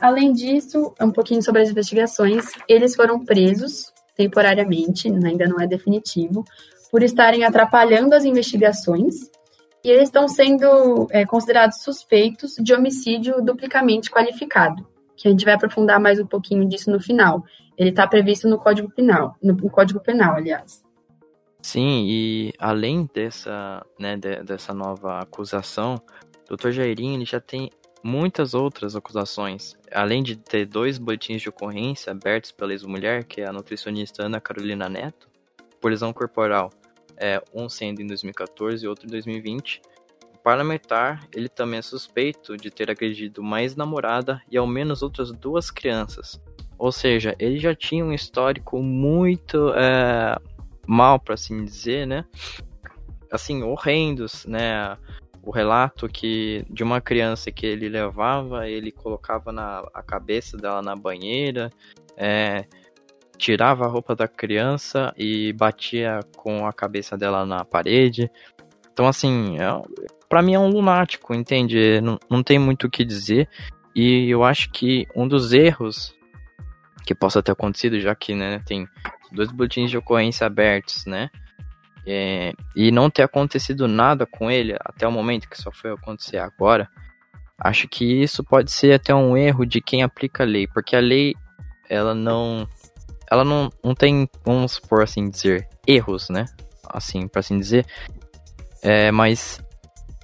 Além 0.01 0.33
disso, 0.33 0.93
um 1.01 1.11
pouquinho 1.11 1.41
sobre 1.41 1.61
as 1.61 1.69
investigações, 1.69 2.45
eles 2.67 2.95
foram 2.95 3.23
presos 3.23 3.91
temporariamente, 4.15 5.07
ainda 5.07 5.47
não 5.47 5.59
é 5.61 5.67
definitivo, 5.67 6.43
por 6.91 7.03
estarem 7.03 7.45
atrapalhando 7.45 8.13
as 8.13 8.25
investigações 8.25 9.29
e 9.83 9.89
eles 9.89 10.09
estão 10.09 10.27
sendo 10.27 11.07
é, 11.11 11.25
considerados 11.25 11.81
suspeitos 11.81 12.55
de 12.55 12.73
homicídio 12.73 13.41
duplicamente 13.41 14.09
qualificado, 14.09 14.85
que 15.15 15.27
a 15.27 15.31
gente 15.31 15.45
vai 15.45 15.53
aprofundar 15.53 15.99
mais 15.99 16.19
um 16.19 16.25
pouquinho 16.25 16.67
disso 16.67 16.91
no 16.91 16.99
final. 16.99 17.43
Ele 17.77 17.89
está 17.89 18.05
previsto 18.05 18.47
no 18.47 18.57
Código 18.57 18.89
Penal, 18.89 19.35
no, 19.41 19.53
no, 19.53 19.69
Código 19.69 20.01
Penal, 20.01 20.35
aliás. 20.35 20.83
Sim, 21.61 22.05
e 22.07 22.53
além 22.59 23.09
dessa, 23.13 23.85
né, 23.97 24.17
de, 24.17 24.43
dessa 24.43 24.73
nova 24.73 25.19
acusação, 25.19 25.95
o 26.49 26.55
Dr. 26.55 26.71
Jairinho 26.71 27.15
ele 27.15 27.25
já 27.25 27.39
tem 27.39 27.69
muitas 28.03 28.53
outras 28.53 28.95
acusações. 28.95 29.77
Além 29.93 30.23
de 30.23 30.35
ter 30.35 30.65
dois 30.65 30.97
boletins 30.97 31.41
de 31.41 31.49
ocorrência 31.49 32.11
abertos 32.11 32.51
pela 32.51 32.71
ex-mulher, 32.71 33.23
que 33.23 33.41
é 33.41 33.47
a 33.47 33.53
nutricionista 33.53 34.23
Ana 34.23 34.41
Carolina 34.41 34.89
Neto, 34.89 35.29
por 35.79 35.91
lesão 35.91 36.11
corporal 36.11 36.69
é, 37.19 37.43
um 37.53 37.67
sendo 37.67 38.01
em 38.01 38.07
2014 38.07 38.83
e 38.83 38.87
outro 38.87 39.05
em 39.05 39.09
2020. 39.09 39.81
O 40.33 40.37
parlamentar, 40.39 41.27
ele 41.35 41.49
também 41.49 41.79
é 41.79 41.81
suspeito 41.81 42.55
de 42.55 42.71
ter 42.71 42.89
agredido 42.89 43.41
uma 43.41 43.61
ex-namorada 43.61 44.41
e 44.49 44.57
ao 44.57 44.65
menos 44.65 45.03
outras 45.03 45.31
duas 45.31 45.69
crianças. 45.69 46.41
Ou 46.77 46.93
seja, 46.93 47.35
ele 47.37 47.59
já 47.59 47.75
tinha 47.75 48.05
um 48.05 48.13
histórico 48.13 48.81
muito 48.81 49.73
é, 49.73 50.37
mal, 50.87 51.19
para 51.19 51.33
assim 51.33 51.65
dizer, 51.65 52.07
né? 52.07 52.23
Assim, 53.29 53.61
horrendos, 53.63 54.45
né? 54.45 54.97
O 55.43 55.51
relato 55.51 56.07
que 56.07 56.65
de 56.69 56.81
uma 56.81 57.01
criança 57.01 57.51
que 57.51 57.65
ele 57.65 57.89
levava, 57.89 58.67
ele 58.67 58.91
colocava 58.91 59.51
na, 59.51 59.79
a 59.93 60.01
cabeça 60.01 60.57
dela 60.57 60.81
na 60.81 60.95
banheira, 60.95 61.69
é, 62.15 62.65
tirava 63.39 63.85
a 63.85 63.87
roupa 63.87 64.13
da 64.15 64.27
criança 64.27 65.13
e 65.17 65.53
batia 65.53 66.19
com 66.35 66.67
a 66.67 66.73
cabeça 66.73 67.17
dela 67.17 67.45
na 67.45 67.63
parede. 67.63 68.29
Então, 68.91 69.07
assim, 69.07 69.57
é, 69.57 69.63
para 70.27 70.41
mim 70.41 70.53
é 70.53 70.59
um 70.59 70.67
lunático, 70.67 71.33
entende? 71.33 72.01
Não, 72.01 72.19
não 72.29 72.43
tem 72.43 72.59
muito 72.59 72.85
o 72.85 72.89
que 72.89 73.05
dizer. 73.05 73.49
E 73.95 74.29
eu 74.29 74.43
acho 74.43 74.69
que 74.71 75.07
um 75.15 75.25
dos 75.25 75.53
erros 75.53 76.13
que 77.05 77.15
possa 77.15 77.41
ter 77.41 77.53
acontecido, 77.53 77.99
já 77.99 78.13
que 78.13 78.35
né, 78.35 78.61
tem 78.65 78.85
dois 79.31 79.49
boletins 79.51 79.89
de 79.89 79.97
ocorrência 79.97 80.45
abertos, 80.45 81.05
né? 81.05 81.29
É, 82.05 82.53
e 82.75 82.91
não 82.91 83.09
ter 83.09 83.23
acontecido 83.23 83.87
nada 83.87 84.25
com 84.25 84.51
ele 84.51 84.75
até 84.81 85.07
o 85.07 85.11
momento 85.11 85.49
que 85.49 85.61
só 85.61 85.71
foi 85.71 85.91
acontecer 85.91 86.37
agora, 86.37 86.89
acho 87.59 87.87
que 87.87 88.21
isso 88.21 88.43
pode 88.43 88.71
ser 88.71 88.93
até 88.93 89.13
um 89.13 89.37
erro 89.37 89.65
de 89.65 89.79
quem 89.79 90.01
aplica 90.01 90.43
a 90.43 90.45
lei, 90.45 90.67
porque 90.67 90.95
a 90.95 90.99
lei 90.99 91.35
ela 91.89 92.13
não 92.13 92.67
ela 93.31 93.43
não, 93.43 93.69
não 93.83 93.93
tem, 93.93 94.27
vamos 94.43 94.79
por 94.79 95.03
assim 95.03 95.29
dizer, 95.29 95.67
erros, 95.87 96.29
né? 96.29 96.45
Assim, 96.87 97.27
para 97.27 97.39
assim 97.39 97.57
dizer. 97.57 97.85
É, 98.81 99.11
mas 99.11 99.61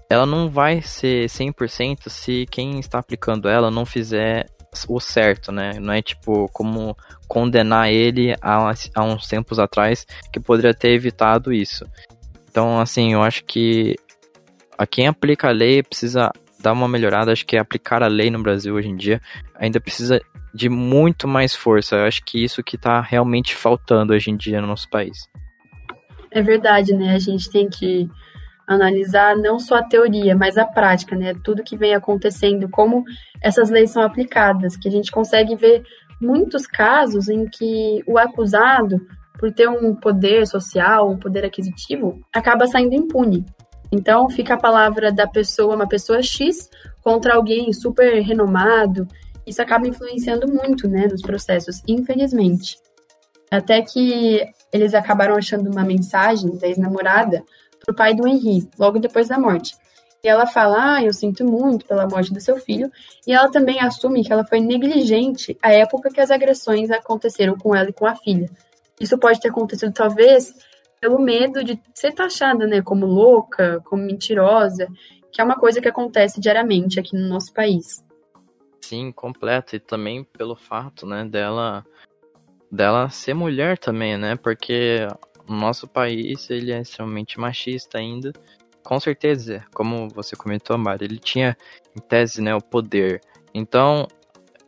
ela 0.09 0.25
não 0.25 0.49
vai 0.49 0.81
ser 0.81 1.27
100% 1.27 2.09
se 2.09 2.45
quem 2.49 2.79
está 2.79 2.99
aplicando 2.99 3.49
ela 3.49 3.69
não 3.69 3.85
fizer 3.85 4.49
o 4.89 4.99
certo, 4.99 5.51
né? 5.51 5.73
Não 5.79 5.93
é 5.93 6.01
tipo 6.01 6.49
como 6.51 6.97
condenar 7.27 7.89
ele 7.89 8.35
há, 8.41 8.71
há 8.93 9.03
uns 9.03 9.27
tempos 9.27 9.57
atrás 9.57 10.05
que 10.31 10.39
poderia 10.39 10.73
ter 10.73 10.89
evitado 10.89 11.53
isso. 11.53 11.85
Então, 12.49 12.79
assim, 12.79 13.13
eu 13.13 13.21
acho 13.21 13.43
que 13.45 13.95
a 14.77 14.85
quem 14.85 15.07
aplica 15.07 15.47
a 15.47 15.51
lei 15.51 15.81
precisa 15.81 16.31
dar 16.65 16.73
uma 16.73 16.87
melhorada. 16.87 17.31
Acho 17.31 17.45
que 17.45 17.57
aplicar 17.57 18.01
a 18.01 18.07
lei 18.07 18.29
no 18.31 18.41
Brasil 18.41 18.73
hoje 18.73 18.89
em 18.89 18.95
dia 18.95 19.21
ainda 19.55 19.79
precisa 19.79 20.19
de 20.53 20.67
muito 20.67 21.27
mais 21.27 21.55
força. 21.55 21.95
Eu 21.95 22.05
acho 22.05 22.23
que 22.23 22.43
isso 22.43 22.63
que 22.63 22.75
está 22.75 23.01
realmente 23.01 23.55
faltando 23.55 24.13
hoje 24.13 24.31
em 24.31 24.35
dia 24.35 24.59
no 24.59 24.67
nosso 24.67 24.89
país. 24.89 25.29
É 26.31 26.41
verdade, 26.41 26.93
né? 26.93 27.13
A 27.13 27.19
gente 27.19 27.49
tem 27.49 27.69
que 27.69 28.09
analisar 28.67 29.37
não 29.37 29.59
só 29.59 29.75
a 29.75 29.83
teoria, 29.83 30.35
mas 30.35 30.57
a 30.57 30.65
prática, 30.65 31.15
né? 31.15 31.33
Tudo 31.43 31.63
que 31.63 31.77
vem 31.77 31.93
acontecendo, 31.93 32.67
como 32.67 33.03
essas 33.41 33.69
leis 33.69 33.91
são 33.91 34.01
aplicadas, 34.01 34.75
que 34.75 34.87
a 34.87 34.91
gente 34.91 35.11
consegue 35.11 35.55
ver 35.55 35.83
muitos 36.19 36.65
casos 36.65 37.29
em 37.29 37.45
que 37.45 38.01
o 38.07 38.17
acusado, 38.17 38.99
por 39.37 39.51
ter 39.51 39.69
um 39.69 39.93
poder 39.93 40.47
social, 40.47 41.11
um 41.11 41.17
poder 41.17 41.45
aquisitivo, 41.45 42.19
acaba 42.33 42.65
saindo 42.65 42.95
impune. 42.95 43.45
Então, 43.95 44.29
fica 44.29 44.55
a 44.55 44.59
palavra 44.59 45.11
da 45.11 45.25
pessoa, 45.27 45.75
uma 45.75 45.87
pessoa 45.87 46.21
X, 46.21 46.69
contra 47.01 47.35
alguém 47.35 47.71
super 47.73 48.21
renomado 48.21 49.07
isso 49.45 49.61
acaba 49.61 49.87
influenciando 49.87 50.47
muito, 50.51 50.87
né, 50.87 51.07
nos 51.07 51.21
processos, 51.21 51.81
infelizmente. 51.87 52.77
Até 53.51 53.81
que 53.81 54.41
eles 54.73 54.93
acabaram 54.93 55.35
achando 55.35 55.71
uma 55.71 55.83
mensagem 55.83 56.57
da 56.57 56.67
ex-namorada 56.67 57.43
pro 57.85 57.95
pai 57.95 58.15
do 58.15 58.27
Henri, 58.27 58.67
logo 58.77 58.97
depois 58.97 59.27
da 59.27 59.37
morte. 59.37 59.75
E 60.23 60.27
ela 60.27 60.47
fala: 60.47 60.95
Ah, 60.95 61.03
eu 61.03 61.13
sinto 61.13 61.45
muito 61.45 61.85
pela 61.85 62.07
morte 62.07 62.33
do 62.33 62.41
seu 62.41 62.57
filho. 62.57 62.91
E 63.27 63.31
ela 63.31 63.49
também 63.51 63.79
assume 63.79 64.23
que 64.23 64.33
ela 64.33 64.43
foi 64.43 64.59
negligente 64.59 65.55
à 65.61 65.71
época 65.71 66.09
que 66.09 66.19
as 66.19 66.31
agressões 66.31 66.89
aconteceram 66.89 67.55
com 67.55 67.75
ela 67.75 67.89
e 67.89 67.93
com 67.93 68.07
a 68.07 68.15
filha. 68.15 68.49
Isso 68.99 69.17
pode 69.19 69.39
ter 69.39 69.49
acontecido, 69.49 69.93
talvez, 69.93 70.55
pelo 71.05 71.19
medo 71.19 71.63
de 71.63 71.79
ser 71.93 72.13
taxada 72.13 72.65
né, 72.65 72.81
como 72.81 73.05
louca, 73.05 73.79
como 73.85 74.01
mentirosa, 74.01 74.87
que 75.31 75.39
é 75.39 75.43
uma 75.43 75.55
coisa 75.55 75.79
que 75.79 75.87
acontece 75.87 76.41
diariamente 76.41 76.99
aqui 76.99 77.15
no 77.15 77.27
nosso 77.27 77.53
país. 77.53 78.03
Sim, 78.81 79.11
completo. 79.11 79.75
E 79.75 79.79
também 79.79 80.23
pelo 80.23 80.55
fato, 80.55 81.05
né, 81.05 81.23
dela 81.23 81.85
dela 82.71 83.07
ser 83.11 83.35
mulher 83.35 83.77
também, 83.77 84.17
né? 84.17 84.35
Porque 84.35 85.07
o 85.47 85.53
nosso 85.53 85.87
país, 85.87 86.49
ele 86.49 86.71
é 86.71 86.81
extremamente 86.81 87.39
machista 87.39 87.99
ainda. 87.99 88.33
Com 88.83 88.99
certeza, 88.99 89.63
como 89.75 90.09
você 90.09 90.35
comentou, 90.35 90.75
Mari, 90.75 91.05
ele 91.05 91.19
tinha, 91.19 91.55
em 91.95 92.01
tese, 92.01 92.41
né, 92.41 92.55
o 92.55 92.61
poder. 92.61 93.21
Então, 93.53 94.07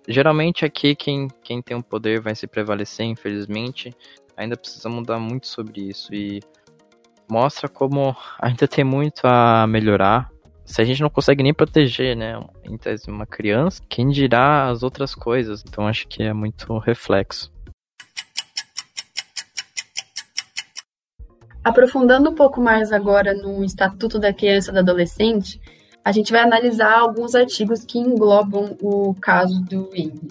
geralmente 0.07 0.63
aqui 0.63 0.95
quem, 0.95 1.27
quem 1.43 1.63
tem 1.63 1.75
o 1.75 1.83
poder 1.83 2.21
vai 2.21 2.35
se 2.35 2.45
prevalecer, 2.45 3.07
infelizmente. 3.07 3.91
Ainda 4.37 4.55
precisa 4.55 4.87
mudar 4.87 5.19
muito 5.19 5.47
sobre 5.47 5.89
isso 5.89 6.13
e 6.13 6.39
mostra 7.29 7.67
como 7.67 8.15
ainda 8.39 8.67
tem 8.67 8.85
muito 8.85 9.25
a 9.25 9.67
melhorar 9.67 10.31
se 10.67 10.81
a 10.81 10.83
gente 10.83 11.01
não 11.01 11.09
consegue 11.09 11.41
nem 11.41 11.53
proteger, 11.53 12.15
né, 12.15 12.37
em 12.61 12.77
tese, 12.77 13.09
uma 13.09 13.25
criança, 13.25 13.81
quem 13.87 14.09
dirá 14.09 14.67
as 14.67 14.83
outras 14.83 15.15
coisas? 15.15 15.63
Então 15.65 15.87
acho 15.87 16.05
que 16.09 16.21
é 16.21 16.33
muito 16.33 16.77
reflexo. 16.79 17.49
Aprofundando 21.63 22.29
um 22.29 22.35
pouco 22.35 22.61
mais 22.61 22.91
agora 22.91 23.33
no 23.33 23.63
Estatuto 23.63 24.19
da 24.19 24.33
Criança 24.33 24.69
e 24.69 24.73
do 24.73 24.79
Adolescente, 24.79 25.59
a 26.03 26.11
gente 26.11 26.33
vai 26.33 26.41
analisar 26.41 26.99
alguns 26.99 27.33
artigos 27.33 27.85
que 27.85 27.97
englobam 27.97 28.77
o 28.81 29.13
caso 29.15 29.61
do 29.63 29.89
Henry. 29.93 30.27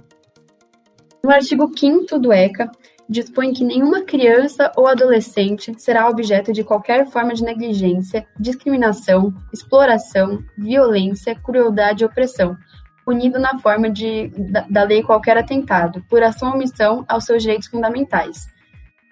No 1.25 1.31
artigo 1.31 1.71
5 1.75 2.19
do 2.19 2.31
ECA, 2.31 2.71
dispõe 3.09 3.53
que 3.53 3.65
nenhuma 3.65 4.03
criança 4.03 4.73
ou 4.77 4.87
adolescente 4.87 5.73
será 5.79 6.09
objeto 6.09 6.53
de 6.53 6.65
qualquer 6.65 7.07
forma 7.09 7.35
de 7.35 7.43
negligência, 7.43 8.27
discriminação, 8.39 9.33
exploração, 9.53 10.43
violência, 10.59 11.35
crueldade 11.35 12.05
ou 12.05 12.11
opressão, 12.11 12.57
punido 13.05 13.39
na 13.39 13.59
forma 13.59 13.89
de, 13.89 14.29
da, 14.51 14.67
da 14.69 14.83
lei 14.83 15.03
qualquer 15.03 15.39
atentado, 15.39 16.05
por 16.09 16.23
ação 16.23 16.49
ou 16.49 16.55
omissão 16.57 17.05
aos 17.09 17.25
seus 17.25 17.43
direitos 17.43 17.69
fundamentais. 17.69 18.47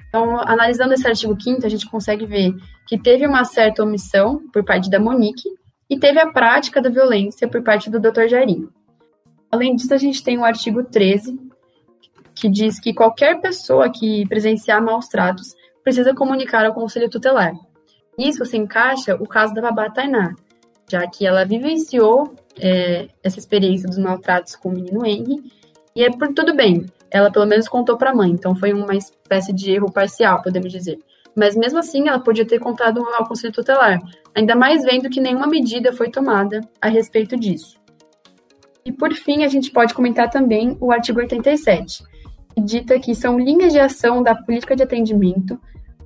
Então, 0.09 0.41
analisando 0.41 0.95
esse 0.95 1.07
artigo 1.07 1.41
5 1.41 1.65
a 1.65 1.69
gente 1.69 1.89
consegue 1.89 2.27
ver 2.27 2.55
que 2.87 2.99
teve 2.99 3.27
uma 3.27 3.45
certa 3.45 3.83
omissão 3.83 4.41
por 4.53 4.65
parte 4.65 4.91
da 4.91 5.01
Monique 5.01 5.49
e 5.89 5.99
teve 5.99 6.19
a 6.19 6.33
prática 6.33 6.81
da 6.81 6.91
violência 6.91 7.49
por 7.49 7.63
parte 7.63 7.91
do 7.91 8.01
Dr. 8.01 8.27
Jairinho. 8.29 8.73
Além 9.51 9.77
disso, 9.77 9.95
a 9.95 9.97
gente 9.97 10.23
tem 10.23 10.37
o 10.39 10.45
artigo 10.45 10.83
13, 10.83 11.39
que 12.35 12.49
diz 12.49 12.81
que 12.81 12.93
qualquer 12.93 13.41
pessoa 13.41 13.91
que 13.91 14.27
presenciar 14.29 14.83
maus 14.83 15.09
tratos 15.09 15.55
precisa 15.83 16.15
comunicar 16.15 16.65
ao 16.65 16.75
conselho 16.75 17.11
tutelar. 17.11 17.53
Isso 18.19 18.45
se 18.45 18.57
encaixa 18.57 19.15
o 19.17 19.27
caso 19.27 19.55
da 19.55 19.63
babá 19.63 19.91
Tainá, 19.91 20.35
já 20.91 21.07
que 21.07 21.27
ela 21.27 21.45
vivenciou 21.45 22.35
é, 22.59 23.09
essa 23.23 23.39
experiência 23.39 23.89
dos 23.89 23.99
maltratos 23.99 24.57
com 24.57 24.69
o 24.69 24.73
menino 24.73 25.05
Henry, 25.05 25.43
e 25.95 26.03
é 26.03 26.11
por 26.11 26.33
tudo 26.33 26.55
bem, 26.55 26.87
ela 27.11 27.31
pelo 27.31 27.47
menos 27.47 27.69
contou 27.69 27.97
para 27.97 28.11
a 28.11 28.15
mãe, 28.15 28.31
então 28.31 28.55
foi 28.55 28.73
uma 28.73 28.95
espécie 28.95 29.53
de 29.53 29.71
erro 29.71 29.93
parcial, 29.93 30.43
podemos 30.43 30.73
dizer. 30.73 30.99
Mas 31.37 31.57
mesmo 31.57 31.79
assim, 31.79 32.09
ela 32.09 32.21
podia 32.21 32.47
ter 32.47 32.59
contado 32.59 33.01
ao 33.01 33.27
conselho 33.27 33.53
tutelar, 33.53 34.01
ainda 34.35 34.55
mais 34.55 34.85
vendo 34.85 35.11
que 35.11 35.21
nenhuma 35.21 35.47
medida 35.47 35.93
foi 35.93 36.11
tomada 36.11 36.61
a 36.81 36.89
respeito 36.89 37.37
disso. 37.37 37.77
E 38.85 38.93
por 38.93 39.13
fim, 39.15 39.45
a 39.45 39.49
gente 39.49 39.71
pode 39.71 39.95
comentar 39.95 40.31
também 40.31 40.77
o 40.81 40.93
artigo 40.93 41.19
87, 41.21 42.03
que 42.03 42.14
dita 42.57 42.99
que 42.99 43.15
são 43.15 43.39
linhas 43.39 43.73
de 43.73 43.79
ação 43.79 44.23
da 44.23 44.35
política 44.35 44.77
de 44.77 44.83
atendimento, 44.83 45.59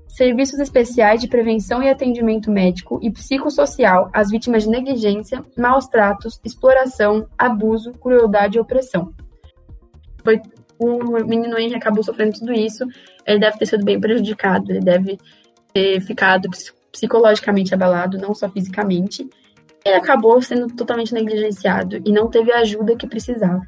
serviços 0.06 0.58
especiais 0.58 1.20
de 1.20 1.28
prevenção 1.28 1.82
e 1.82 1.88
atendimento 1.88 2.50
médico 2.50 2.98
e 3.02 3.10
psicossocial 3.10 4.10
às 4.12 4.30
vítimas 4.30 4.64
de 4.64 4.70
negligência, 4.70 5.44
maus 5.56 5.86
tratos, 5.86 6.40
exploração, 6.44 7.28
abuso, 7.36 7.92
crueldade 7.92 8.56
e 8.56 8.60
opressão. 8.60 9.12
Foi 10.24 10.40
o 10.78 11.24
menino 11.24 11.58
Henry 11.58 11.74
acabou 11.74 12.04
sofrendo 12.04 12.38
tudo 12.38 12.52
isso, 12.52 12.86
ele 13.26 13.40
deve 13.40 13.58
ter 13.58 13.66
sido 13.66 13.84
bem 13.84 14.00
prejudicado, 14.00 14.70
ele 14.70 14.80
deve 14.80 15.18
ter 15.72 16.00
ficado 16.00 16.48
psicologicamente 16.92 17.74
abalado, 17.74 18.18
não 18.18 18.34
só 18.34 18.48
fisicamente. 18.48 19.28
Ele 19.84 19.96
acabou 19.96 20.40
sendo 20.40 20.66
totalmente 20.68 21.12
negligenciado 21.12 22.00
e 22.04 22.12
não 22.12 22.28
teve 22.28 22.52
a 22.52 22.60
ajuda 22.60 22.96
que 22.96 23.06
precisava. 23.06 23.62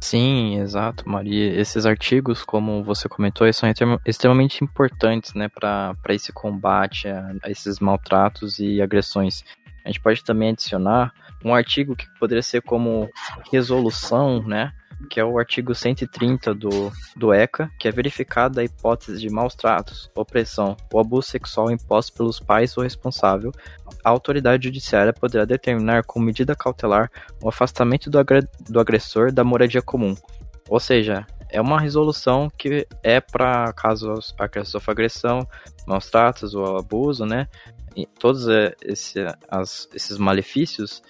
Sim, 0.00 0.58
exato, 0.58 1.06
Maria. 1.08 1.52
Esses 1.60 1.84
artigos, 1.84 2.42
como 2.42 2.82
você 2.82 3.08
comentou, 3.08 3.50
são 3.52 3.68
extremamente 4.04 4.64
importantes 4.64 5.34
né, 5.34 5.46
para 5.48 5.94
esse 6.08 6.32
combate 6.32 7.06
a, 7.06 7.34
a 7.42 7.50
esses 7.50 7.78
maltratos 7.78 8.58
e 8.58 8.80
agressões. 8.80 9.44
A 9.84 9.88
gente 9.88 10.00
pode 10.00 10.24
também 10.24 10.50
adicionar 10.50 11.12
um 11.44 11.54
artigo 11.54 11.94
que 11.94 12.06
poderia 12.18 12.42
ser 12.42 12.62
como 12.62 13.10
resolução, 13.52 14.42
né? 14.42 14.72
Que 15.08 15.18
é 15.18 15.24
o 15.24 15.38
artigo 15.38 15.74
130 15.74 16.54
do, 16.54 16.92
do 17.16 17.32
ECA, 17.32 17.70
que 17.78 17.88
é 17.88 17.92
verificada 17.92 18.60
a 18.60 18.64
hipótese 18.64 19.20
de 19.20 19.30
maus 19.30 19.54
tratos, 19.54 20.10
opressão 20.14 20.76
ou 20.92 21.00
abuso 21.00 21.28
sexual 21.28 21.70
imposto 21.70 22.12
pelos 22.12 22.38
pais 22.38 22.76
ou 22.76 22.84
responsável, 22.84 23.52
a 24.04 24.10
autoridade 24.10 24.64
judiciária 24.64 25.12
poderá 25.12 25.44
determinar 25.44 26.04
com 26.04 26.20
medida 26.20 26.54
cautelar 26.54 27.10
o 27.42 27.48
afastamento 27.48 28.10
do, 28.10 28.18
do 28.68 28.80
agressor 28.80 29.32
da 29.32 29.44
moradia 29.44 29.82
comum. 29.82 30.14
Ou 30.68 30.78
seja, 30.78 31.26
é 31.48 31.60
uma 31.60 31.80
resolução 31.80 32.50
que 32.56 32.86
é 33.02 33.20
para 33.20 33.72
caso 33.72 34.14
a 34.38 34.48
criança 34.48 34.72
sofra 34.72 34.92
agressão, 34.92 35.46
maus 35.86 36.08
tratos 36.08 36.54
ou 36.54 36.78
abuso, 36.78 37.26
né? 37.26 37.48
E 37.96 38.06
todos 38.06 38.48
é, 38.48 38.74
esse, 38.82 39.18
as, 39.48 39.88
esses 39.92 40.16
malefícios, 40.16 41.02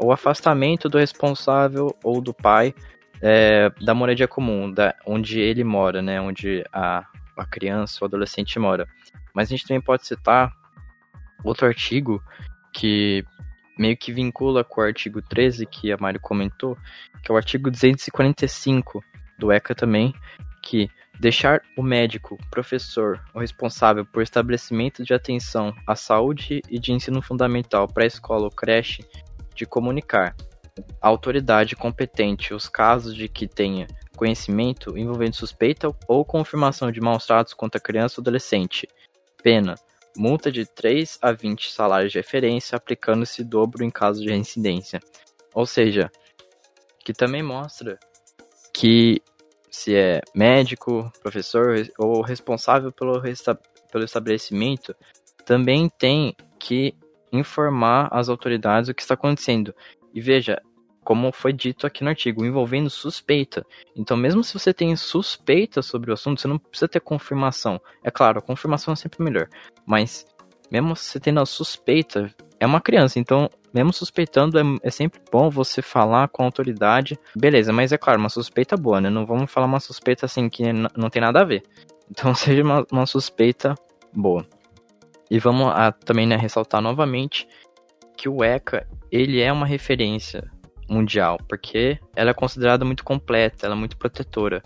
o 0.00 0.12
afastamento 0.12 0.88
do 0.88 0.98
responsável 0.98 1.94
ou 2.04 2.20
do 2.20 2.32
pai 2.32 2.72
é, 3.20 3.70
da 3.80 3.94
moradia 3.94 4.28
comum, 4.28 4.70
da, 4.70 4.94
onde 5.06 5.40
ele 5.40 5.64
mora, 5.64 6.00
né? 6.02 6.20
Onde 6.20 6.64
a, 6.72 7.04
a 7.36 7.46
criança 7.46 7.98
ou 8.00 8.06
adolescente 8.06 8.58
mora. 8.58 8.86
Mas 9.34 9.48
a 9.48 9.50
gente 9.50 9.66
também 9.66 9.80
pode 9.80 10.06
citar 10.06 10.52
outro 11.44 11.66
artigo 11.66 12.22
que 12.72 13.24
meio 13.78 13.96
que 13.96 14.12
vincula 14.12 14.64
com 14.64 14.80
o 14.80 14.84
artigo 14.84 15.22
13 15.22 15.64
que 15.66 15.92
a 15.92 15.96
Mário 15.96 16.20
comentou, 16.20 16.76
que 17.22 17.30
é 17.30 17.34
o 17.34 17.36
artigo 17.36 17.70
245 17.70 19.02
do 19.38 19.52
ECA 19.52 19.74
também, 19.74 20.12
que 20.62 20.90
deixar 21.20 21.62
o 21.76 21.82
médico, 21.82 22.36
professor 22.50 23.20
ou 23.32 23.40
responsável 23.40 24.04
por 24.04 24.22
estabelecimento 24.22 25.04
de 25.04 25.14
atenção 25.14 25.74
à 25.86 25.94
saúde 25.94 26.60
e 26.68 26.78
de 26.78 26.92
ensino 26.92 27.22
fundamental 27.22 27.86
pré-escola 27.86 28.44
ou 28.44 28.50
creche 28.50 29.04
de 29.54 29.64
comunicar 29.64 30.34
a 31.00 31.08
autoridade 31.08 31.76
competente 31.76 32.54
os 32.54 32.68
casos 32.68 33.14
de 33.14 33.28
que 33.28 33.46
tenha 33.46 33.86
conhecimento 34.16 34.98
envolvendo 34.98 35.34
suspeita 35.34 35.94
ou 36.06 36.24
confirmação 36.24 36.90
de 36.90 37.00
maus 37.00 37.24
tratos 37.24 37.54
contra 37.54 37.80
criança 37.80 38.20
ou 38.20 38.22
adolescente. 38.22 38.88
Pena: 39.42 39.74
multa 40.16 40.50
de 40.50 40.66
3 40.66 41.18
a 41.22 41.32
20 41.32 41.70
salários 41.70 42.12
de 42.12 42.18
referência, 42.18 42.76
aplicando-se 42.76 43.44
dobro 43.44 43.84
em 43.84 43.90
caso 43.90 44.20
de 44.20 44.28
reincidência. 44.28 45.00
Ou 45.54 45.64
seja, 45.64 46.10
que 47.04 47.12
também 47.12 47.42
mostra 47.42 47.98
que 48.74 49.22
se 49.70 49.94
é 49.94 50.20
médico, 50.34 51.10
professor 51.22 51.74
ou 51.98 52.20
responsável 52.20 52.90
pelo, 52.90 53.22
pelo 53.90 54.04
estabelecimento, 54.04 54.94
também 55.44 55.88
tem 55.88 56.34
que 56.58 56.94
informar 57.32 58.08
as 58.10 58.28
autoridades 58.28 58.88
o 58.88 58.94
que 58.94 59.02
está 59.02 59.14
acontecendo. 59.14 59.74
E 60.12 60.20
veja, 60.20 60.60
como 61.08 61.32
foi 61.32 61.54
dito 61.54 61.86
aqui 61.86 62.04
no 62.04 62.10
artigo, 62.10 62.44
envolvendo 62.44 62.90
suspeita. 62.90 63.64
Então, 63.96 64.14
mesmo 64.14 64.44
se 64.44 64.52
você 64.52 64.74
tem 64.74 64.94
suspeita 64.94 65.80
sobre 65.80 66.10
o 66.10 66.12
assunto, 66.12 66.38
você 66.38 66.46
não 66.46 66.58
precisa 66.58 66.86
ter 66.86 67.00
confirmação. 67.00 67.80
É 68.04 68.10
claro, 68.10 68.40
a 68.40 68.42
confirmação 68.42 68.92
é 68.92 68.94
sempre 68.94 69.24
melhor, 69.24 69.48
mas 69.86 70.26
mesmo 70.70 70.94
você 70.94 71.18
tendo 71.18 71.40
a 71.40 71.46
suspeita, 71.46 72.30
é 72.60 72.66
uma 72.66 72.78
criança, 72.78 73.18
então, 73.18 73.48
mesmo 73.72 73.90
suspeitando, 73.90 74.58
é, 74.58 74.62
é 74.82 74.90
sempre 74.90 75.18
bom 75.32 75.48
você 75.48 75.80
falar 75.80 76.28
com 76.28 76.42
a 76.42 76.44
autoridade. 76.44 77.18
Beleza, 77.34 77.72
mas 77.72 77.90
é 77.90 77.96
claro, 77.96 78.20
uma 78.20 78.28
suspeita 78.28 78.76
boa, 78.76 79.00
né? 79.00 79.08
Não 79.08 79.24
vamos 79.24 79.50
falar 79.50 79.64
uma 79.64 79.80
suspeita 79.80 80.26
assim 80.26 80.50
que 80.50 80.62
não 80.94 81.08
tem 81.08 81.22
nada 81.22 81.40
a 81.40 81.44
ver. 81.44 81.62
Então, 82.10 82.34
seja 82.36 82.62
uma, 82.62 82.86
uma 82.92 83.06
suspeita 83.06 83.74
boa. 84.12 84.46
E 85.30 85.38
vamos 85.38 85.68
a, 85.68 85.90
também 85.90 86.26
né, 86.26 86.36
ressaltar 86.36 86.82
novamente 86.82 87.48
que 88.14 88.28
o 88.28 88.44
ECA 88.44 88.86
ele 89.10 89.40
é 89.40 89.50
uma 89.50 89.64
referência 89.64 90.50
mundial, 90.88 91.38
porque 91.48 91.98
ela 92.16 92.30
é 92.30 92.34
considerada 92.34 92.84
muito 92.84 93.04
completa, 93.04 93.66
ela 93.66 93.74
é 93.74 93.78
muito 93.78 93.96
protetora. 93.96 94.62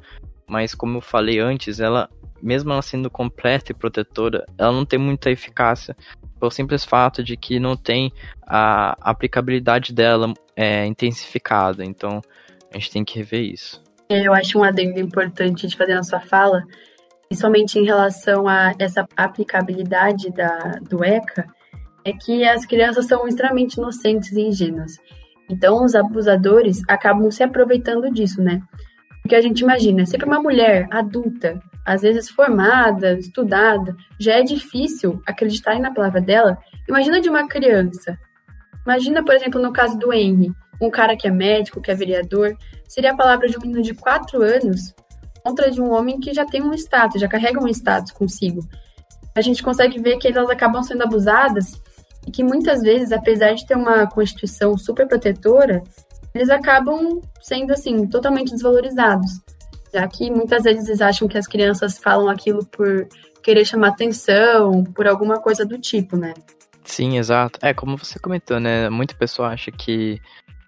Mas 0.46 0.74
como 0.74 0.98
eu 0.98 1.00
falei 1.00 1.38
antes, 1.38 1.80
ela, 1.80 2.08
mesmo 2.42 2.72
ela 2.72 2.82
sendo 2.82 3.10
completa 3.10 3.72
e 3.72 3.74
protetora, 3.74 4.46
ela 4.56 4.72
não 4.72 4.84
tem 4.84 4.98
muita 4.98 5.30
eficácia 5.30 5.96
pelo 6.38 6.50
simples 6.50 6.84
fato 6.84 7.22
de 7.22 7.36
que 7.36 7.58
não 7.58 7.76
tem 7.76 8.12
a 8.46 8.96
aplicabilidade 9.00 9.92
dela 9.92 10.32
é, 10.56 10.84
intensificada. 10.86 11.84
Então 11.84 12.20
a 12.72 12.78
gente 12.78 12.90
tem 12.90 13.04
que 13.04 13.18
rever 13.18 13.42
isso. 13.42 13.82
É, 14.08 14.26
eu 14.26 14.34
acho 14.34 14.58
um 14.58 14.64
adendo 14.64 15.00
importante 15.00 15.66
de 15.66 15.76
fazer 15.76 15.94
na 15.94 16.02
sua 16.02 16.20
fala, 16.20 16.62
principalmente 17.28 17.78
em 17.78 17.84
relação 17.84 18.46
a 18.46 18.74
essa 18.78 19.06
aplicabilidade 19.16 20.30
da, 20.30 20.78
do 20.88 21.02
ECA, 21.02 21.46
é 22.04 22.12
que 22.12 22.44
as 22.44 22.66
crianças 22.66 23.06
são 23.06 23.26
extremamente 23.26 23.74
inocentes 23.74 24.32
e 24.32 24.40
ingênuas. 24.40 24.98
Então, 25.52 25.84
os 25.84 25.94
abusadores 25.94 26.82
acabam 26.88 27.30
se 27.30 27.42
aproveitando 27.42 28.10
disso, 28.10 28.42
né? 28.42 28.62
Porque 29.20 29.36
a 29.36 29.40
gente 29.40 29.60
imagina, 29.60 30.06
se 30.06 30.16
para 30.16 30.26
uma 30.26 30.40
mulher 30.40 30.88
adulta, 30.90 31.60
às 31.84 32.02
vezes 32.02 32.30
formada, 32.30 33.18
estudada, 33.18 33.94
já 34.18 34.34
é 34.34 34.42
difícil 34.42 35.22
acreditar 35.26 35.78
na 35.78 35.92
palavra 35.92 36.20
dela, 36.20 36.58
imagina 36.88 37.20
de 37.20 37.28
uma 37.28 37.46
criança. 37.46 38.18
Imagina, 38.84 39.22
por 39.24 39.34
exemplo, 39.34 39.60
no 39.60 39.72
caso 39.72 39.98
do 39.98 40.12
Henry, 40.12 40.52
um 40.80 40.90
cara 40.90 41.16
que 41.16 41.28
é 41.28 41.30
médico, 41.30 41.80
que 41.80 41.90
é 41.90 41.94
vereador, 41.94 42.56
seria 42.88 43.12
a 43.12 43.16
palavra 43.16 43.48
de 43.48 43.56
um 43.56 43.60
menino 43.60 43.82
de 43.82 43.94
4 43.94 44.42
anos 44.42 44.94
contra 45.44 45.70
de 45.70 45.80
um 45.80 45.92
homem 45.92 46.18
que 46.18 46.32
já 46.32 46.44
tem 46.44 46.62
um 46.62 46.72
status, 46.74 47.20
já 47.20 47.28
carrega 47.28 47.62
um 47.62 47.68
status 47.68 48.10
consigo. 48.10 48.60
A 49.36 49.40
gente 49.40 49.62
consegue 49.62 50.00
ver 50.00 50.16
que 50.18 50.28
elas 50.28 50.50
acabam 50.50 50.82
sendo 50.82 51.02
abusadas 51.02 51.80
e 52.26 52.30
que 52.30 52.42
muitas 52.42 52.80
vezes, 52.80 53.12
apesar 53.12 53.54
de 53.54 53.66
ter 53.66 53.76
uma 53.76 54.06
constituição 54.06 54.76
super 54.76 55.06
protetora, 55.06 55.82
eles 56.34 56.50
acabam 56.50 57.20
sendo 57.40 57.72
assim 57.72 58.06
totalmente 58.06 58.52
desvalorizados, 58.52 59.30
já 59.92 60.06
que 60.08 60.30
muitas 60.30 60.62
vezes 60.62 60.88
eles 60.88 61.00
acham 61.00 61.28
que 61.28 61.36
as 61.36 61.46
crianças 61.46 61.98
falam 61.98 62.28
aquilo 62.28 62.64
por 62.66 63.06
querer 63.42 63.64
chamar 63.64 63.88
atenção, 63.88 64.84
por 64.84 65.06
alguma 65.06 65.40
coisa 65.40 65.66
do 65.66 65.78
tipo, 65.78 66.16
né? 66.16 66.32
Sim, 66.84 67.18
exato. 67.18 67.58
É, 67.62 67.74
como 67.74 67.96
você 67.96 68.18
comentou, 68.18 68.58
né? 68.58 68.88
Muita 68.88 69.14
pessoa 69.14 69.48
acha 69.48 69.70
que 69.70 70.20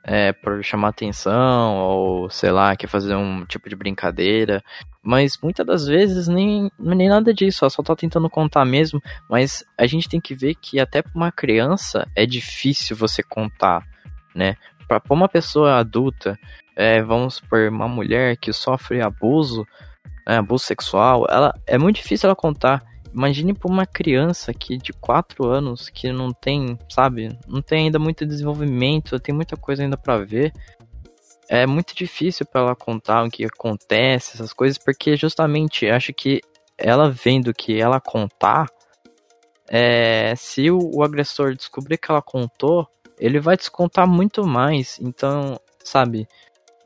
é, 0.05 0.33
por 0.33 0.63
chamar 0.63 0.89
atenção, 0.89 1.79
ou 1.79 2.31
sei 2.31 2.51
lá, 2.51 2.77
quer 2.77 2.87
fazer 2.87 3.15
um 3.15 3.45
tipo 3.47 3.69
de 3.69 3.77
brincadeira. 3.77 4.63
Mas 5.05 5.39
muitas 5.43 5.67
das 5.67 5.87
vezes 5.87 6.27
nem, 6.27 6.71
nem 6.79 7.09
nada 7.09 7.33
disso, 7.35 7.65
ela 7.65 7.71
só 7.71 7.83
tá 7.83 7.95
tentando 7.95 8.31
contar 8.31 8.65
mesmo. 8.65 9.03
Mas 9.29 9.63
a 9.77 9.87
gente 9.87 10.09
tem 10.09 10.21
que 10.21 10.35
ver 10.35 10.55
que 10.55 10.81
até 10.81 11.03
pra 11.03 11.13
uma 11.15 11.31
criança 11.31 12.09
é 12.17 12.25
difícil 12.25 12.97
você 12.97 13.23
contar, 13.23 13.87
né? 14.35 14.57
Pra, 14.89 14.99
pra 14.99 15.15
uma 15.15 15.29
pessoa 15.29 15.77
adulta, 15.79 16.39
é, 16.75 17.03
vamos 17.03 17.39
por 17.39 17.69
uma 17.69 17.87
mulher 17.87 18.37
que 18.37 18.53
sofre 18.53 19.03
abuso, 19.03 19.67
né, 20.27 20.39
abuso 20.39 20.65
sexual, 20.65 21.27
ela 21.29 21.55
é 21.67 21.79
muito 21.79 21.97
difícil 21.97 22.27
ela 22.27 22.37
contar. 22.37 22.83
Imagine 23.15 23.55
para 23.55 23.71
uma 23.71 23.87
criança 23.87 24.53
que 24.53 24.77
de 24.77 24.93
4 24.93 25.47
anos 25.47 25.89
que 25.89 26.11
não 26.11 26.33
tem, 26.33 26.77
sabe, 26.91 27.39
não 27.47 27.63
tem 27.63 27.85
ainda 27.85 27.99
muito 27.99 28.27
desenvolvimento, 28.27 29.21
tem 29.21 29.35
muita 29.35 29.57
coisa 29.57 29.83
ainda 29.85 29.97
para 29.97 30.19
ver. 30.19 30.53
É 31.49 31.67
muito 31.67 31.95
difícil 31.95 32.47
para 32.47 32.61
ela 32.61 32.77
contar 32.77 33.25
o 33.25 33.31
que 33.31 33.45
acontece, 33.45 34.35
essas 34.35 34.53
coisas, 34.53 34.79
porque 34.79 35.17
justamente 35.17 35.87
acho 35.87 36.13
que 36.13 36.41
ela 36.77 37.11
vendo 37.11 37.53
que 37.53 37.81
ela 37.81 38.01
contar, 38.01 38.69
é, 39.69 40.35
se 40.37 40.71
o, 40.71 40.79
o 40.95 41.03
agressor 41.03 41.55
descobrir 41.55 41.99
que 41.99 42.11
ela 42.11 42.23
contou, 42.23 42.89
ele 43.19 43.39
vai 43.39 43.57
descontar 43.57 44.07
muito 44.07 44.47
mais. 44.47 44.99
Então, 45.01 45.59
sabe, 45.83 46.27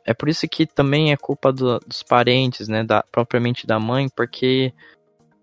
é 0.05 0.15
por 0.15 0.29
isso 0.29 0.49
que 0.49 0.67
também 0.67 1.13
é 1.13 1.17
culpa 1.17 1.53
do, 1.53 1.79
dos 1.81 2.03
parentes, 2.03 2.69
né, 2.69 2.83
da, 2.83 3.03
propriamente 3.13 3.67
da 3.67 3.79
mãe, 3.79 4.09
porque 4.09 4.73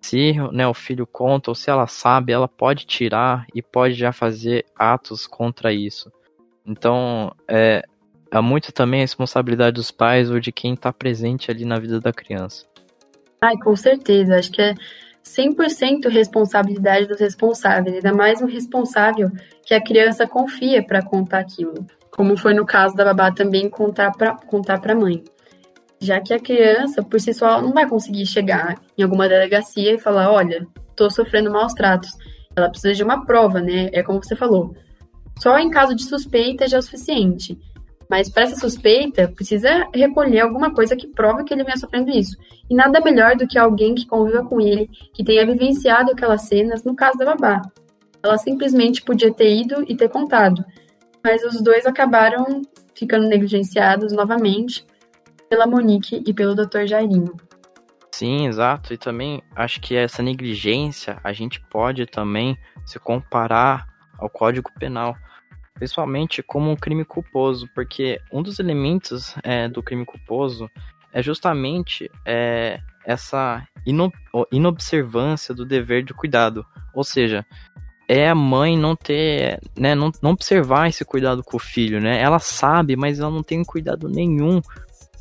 se 0.01 0.34
né, 0.51 0.67
o 0.67 0.73
filho 0.73 1.08
conta 1.08 1.51
ou 1.51 1.56
se 1.56 1.69
ela 1.69 1.88
sabe, 1.88 2.32
ela 2.32 2.47
pode 2.47 2.86
tirar 2.86 3.45
e 3.54 3.62
pode 3.62 3.95
já 3.95 4.12
fazer 4.12 4.65
atos 4.75 5.25
contra 5.25 5.73
isso. 5.73 6.12
Então, 6.65 7.32
é, 7.47 7.84
é 8.38 8.41
muito 8.41 8.71
também 8.71 9.02
a 9.02 9.04
responsabilidade 9.04 9.76
dos 9.76 9.91
pais 9.91 10.30
ou 10.30 10.39
de 10.39 10.52
quem 10.52 10.74
está 10.74 10.91
presente 10.91 11.52
ali 11.52 11.65
na 11.65 11.80
vida 11.80 12.00
da 12.00 12.12
criança. 12.12 12.65
Ai, 13.41 13.56
com 13.58 13.76
certeza. 13.76 14.38
Acho 14.38 14.52
que 14.52 14.62
é 14.62 14.74
100% 15.24 16.08
responsabilidade 16.08 17.08
dos 17.08 17.19
responsáveis, 17.19 17.95
ainda 17.95 18.13
mais 18.13 18.41
um 18.41 18.45
responsável 18.45 19.32
que 19.65 19.74
a 19.74 19.82
criança 19.82 20.28
confia 20.28 20.86
para 20.86 21.04
contar 21.04 21.39
aquilo, 21.39 21.86
como 22.12 22.38
foi 22.38 22.54
no 22.54 22.65
caso 22.65 22.95
da 22.95 23.06
babá 23.06 23.32
também 23.32 23.69
contar 23.69 24.12
para 24.12 24.36
contar 24.36 24.80
a 24.89 24.95
mãe. 24.95 25.24
Já 26.00 26.19
que 26.19 26.34
a 26.34 26.39
criança, 26.39 27.02
por 27.02 27.19
si 27.19 27.34
só, 27.34 27.62
não 27.62 27.71
vai 27.71 27.88
conseguir 27.88 28.26
chegar 28.26 28.80
em 28.98 29.04
alguma 29.04 29.28
delegacia 29.28 29.93
e 29.93 30.00
falar: 30.00 30.32
olha, 30.32 30.67
estou 30.89 31.10
sofrendo 31.10 31.52
maus 31.52 31.74
tratos. 31.74 32.12
Ela 32.56 32.69
precisa 32.69 32.93
de 32.93 33.04
uma 33.04 33.26
prova, 33.26 33.60
né? 33.60 33.89
É 33.91 34.04
como 34.04 34.24
você 34.24 34.36
falou. 34.36 34.76
Só 35.39 35.58
em 35.58 35.69
caso 35.69 35.95
de 35.95 36.04
suspeita 36.04 36.67
já 36.67 36.78
é 36.78 36.80
o 36.80 36.84
suficiente. 36.84 37.58
Mas 38.10 38.30
para 38.30 38.44
essa 38.44 38.56
suspeita, 38.56 39.28
precisa 39.28 39.88
recolher 39.94 40.41
alguma 40.41 40.74
coisa 40.74 40.96
que 40.96 41.08
prove 41.08 41.44
que 41.44 41.54
ele 41.54 41.63
venha 41.63 41.78
sofrendo 41.78 42.12
isso. 42.12 42.38
E 42.70 42.76
nada 42.76 43.02
melhor 43.02 43.36
do 43.36 43.48
que 43.48 43.58
alguém 43.58 43.96
que 43.96 44.06
conviva 44.06 44.46
com 44.46 44.62
ele, 44.62 44.89
que 45.13 45.24
tenha 45.24 45.46
vivenciado 45.46 46.12
aquelas 46.12 46.44
cenas, 46.44 46.84
no 46.84 46.96
caso 46.96 47.18
da 47.18 47.26
babá. 47.26 47.62
Ela 48.24 48.38
simplesmente 48.38 49.02
podia 49.02 49.34
ter 49.34 49.54
ido 49.54 49.84
e 49.88 49.96
ter 49.96 50.10
contado. 50.10 50.63
Mas 51.24 51.44
os 51.44 51.62
dois 51.62 51.86
acabaram 51.86 52.62
ficando 52.94 53.28
negligenciados 53.28 54.13
novamente 54.13 54.86
pela 55.50 55.68
Monique 55.68 56.24
e 56.26 56.34
pelo 56.34 56.56
Dr. 56.56 56.86
Jairinho. 56.86 57.36
Sim, 58.12 58.48
exato. 58.48 58.94
E 58.94 58.98
também 58.98 59.44
acho 59.56 59.82
que 59.82 59.96
essa 59.96 60.24
negligência 60.24 61.20
a 61.24 61.34
gente 61.34 61.60
pode 61.70 62.06
também 62.06 62.58
se 62.86 62.98
comparar 62.98 63.88
ao 64.18 64.30
Código 64.30 64.72
Penal 64.80 65.15
principalmente 65.75 66.41
como 66.41 66.71
um 66.71 66.75
crime 66.75 67.05
culposo, 67.05 67.69
porque 67.75 68.19
um 68.31 68.41
dos 68.41 68.59
elementos 68.59 69.35
é, 69.43 69.67
do 69.67 69.83
crime 69.83 70.05
culposo 70.05 70.69
é 71.13 71.21
justamente 71.21 72.09
é, 72.25 72.79
essa 73.05 73.65
ino 73.85 74.11
inobservância 74.51 75.53
do 75.53 75.65
dever 75.65 76.03
de 76.03 76.13
cuidado, 76.13 76.65
ou 76.93 77.03
seja, 77.03 77.45
é 78.07 78.29
a 78.29 78.35
mãe 78.35 78.77
não 78.77 78.95
ter, 78.95 79.59
né, 79.77 79.95
não, 79.95 80.11
não 80.21 80.31
observar 80.31 80.88
esse 80.88 81.03
cuidado 81.03 81.43
com 81.43 81.57
o 81.57 81.59
filho, 81.59 81.99
né? 81.99 82.21
Ela 82.21 82.39
sabe, 82.39 82.95
mas 82.95 83.19
ela 83.19 83.31
não 83.31 83.43
tem 83.43 83.63
cuidado 83.63 84.07
nenhum 84.07 84.61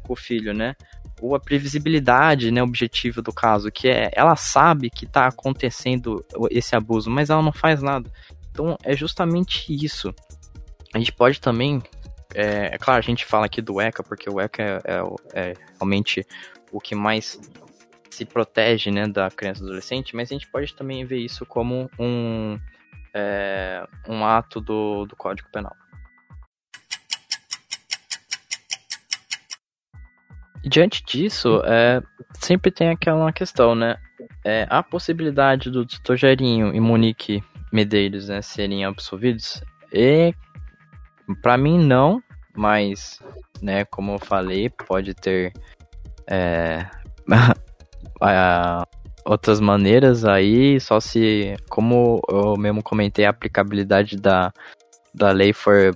com 0.03 0.13
o 0.13 0.17
filho, 0.17 0.53
né? 0.53 0.75
Ou 1.21 1.35
a 1.35 1.41
previsibilidade, 1.41 2.51
né, 2.51 2.63
objetivo 2.63 3.23
do 3.23 3.33
caso, 3.33 3.71
que 3.71 3.89
é, 3.89 4.11
ela 4.15 4.37
sabe 4.37 4.91
que 4.91 5.07
está 5.07 5.27
acontecendo 5.27 6.25
esse 6.51 6.77
abuso, 6.77 7.11
mas 7.11 7.31
ela 7.31 7.43
não 7.43 7.53
faz 7.53 7.81
nada. 7.81 8.11
Então 8.51 8.77
é 8.85 8.95
justamente 8.95 9.75
isso. 9.75 10.15
A 10.95 10.99
gente 10.99 11.13
pode 11.13 11.41
também. 11.41 11.83
É, 12.33 12.75
é, 12.75 12.79
claro, 12.79 13.01
a 13.01 13.03
gente 13.03 13.25
fala 13.25 13.47
aqui 13.47 13.61
do 13.61 13.81
ECA, 13.81 14.03
porque 14.03 14.31
o 14.31 14.41
ECA 14.41 14.63
é, 14.63 14.79
é, 14.85 15.51
é 15.51 15.55
realmente 15.77 16.25
o 16.71 16.81
que 16.81 16.95
mais 16.95 17.41
se 18.11 18.25
protege 18.25 18.93
né, 18.93 19.09
da 19.09 19.29
criança 19.29 19.61
e 19.61 19.65
adolescente, 19.65 20.15
mas 20.15 20.31
a 20.31 20.35
gente 20.35 20.49
pode 20.49 20.73
também 20.75 21.05
ver 21.05 21.19
isso 21.19 21.45
como 21.45 21.91
um, 21.99 22.59
é, 23.13 23.85
um 24.09 24.25
ato 24.25 24.61
do, 24.61 25.05
do 25.05 25.17
Código 25.17 25.49
Penal. 25.53 25.75
Diante 30.65 31.05
disso, 31.05 31.61
é, 31.65 32.01
sempre 32.41 32.71
tem 32.71 32.89
aquela 32.89 33.33
questão, 33.33 33.75
né? 33.75 33.97
É, 34.45 34.67
a 34.71 34.83
possibilidade 34.83 35.71
do 35.71 35.85
Dr. 35.85 36.15
Jairinho 36.15 36.75
e 36.75 36.81
Monique 36.81 37.43
Medeiros 37.73 38.29
né, 38.29 38.41
serem 38.41 38.85
absolvidos 38.85 39.63
é 39.93 40.33
para 41.43 41.57
mim 41.57 41.79
não, 41.79 42.23
mas, 42.55 43.21
né, 43.61 43.85
como 43.85 44.13
eu 44.13 44.19
falei, 44.19 44.71
pode 44.71 45.15
ter 45.15 45.53
é, 46.27 46.87
outras 49.25 49.61
maneiras 49.61 50.25
aí, 50.25 50.79
só 50.81 51.01
se, 51.01 51.57
como 51.69 52.21
eu 52.29 52.57
mesmo 52.57 52.83
comentei, 52.83 53.25
a 53.25 53.31
aplicabilidade 53.31 54.17
da, 54.17 54.53
da 55.15 55.31
lei 55.31 55.53
for 55.53 55.95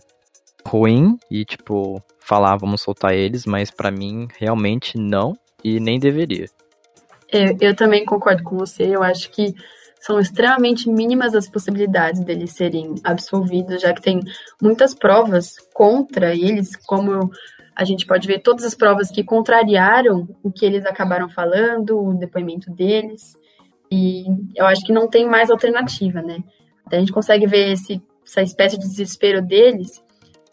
ruim 0.66 1.18
e, 1.30 1.44
tipo, 1.44 2.02
falar, 2.20 2.56
vamos 2.56 2.82
soltar 2.82 3.14
eles, 3.14 3.46
mas 3.46 3.70
para 3.70 3.90
mim, 3.90 4.28
realmente 4.38 4.98
não 4.98 5.36
e 5.62 5.80
nem 5.80 5.98
deveria. 5.98 6.46
Eu, 7.30 7.56
eu 7.60 7.76
também 7.76 8.04
concordo 8.04 8.42
com 8.42 8.56
você, 8.56 8.94
eu 8.94 9.02
acho 9.02 9.30
que 9.30 9.54
são 10.00 10.18
extremamente 10.18 10.88
mínimas 10.88 11.34
as 11.34 11.48
possibilidades 11.48 12.22
deles 12.24 12.52
serem 12.52 12.94
absolvidos, 13.04 13.80
já 13.80 13.92
que 13.92 14.02
tem 14.02 14.20
muitas 14.60 14.94
provas 14.94 15.54
contra 15.74 16.34
eles, 16.34 16.76
como 16.86 17.30
a 17.74 17.84
gente 17.84 18.06
pode 18.06 18.26
ver 18.26 18.40
todas 18.40 18.64
as 18.64 18.74
provas 18.74 19.10
que 19.10 19.22
contrariaram 19.22 20.28
o 20.42 20.50
que 20.50 20.66
eles 20.66 20.84
acabaram 20.84 21.28
falando, 21.28 21.98
o 21.98 22.14
depoimento 22.14 22.70
deles, 22.72 23.36
e 23.90 24.24
eu 24.54 24.66
acho 24.66 24.84
que 24.84 24.92
não 24.92 25.08
tem 25.08 25.26
mais 25.26 25.50
alternativa, 25.50 26.20
né? 26.20 26.38
Até 26.84 26.96
a 26.96 27.00
gente 27.00 27.12
consegue 27.12 27.46
ver 27.46 27.72
esse, 27.72 28.02
essa 28.26 28.42
espécie 28.42 28.78
de 28.78 28.86
desespero 28.86 29.40
deles 29.40 30.02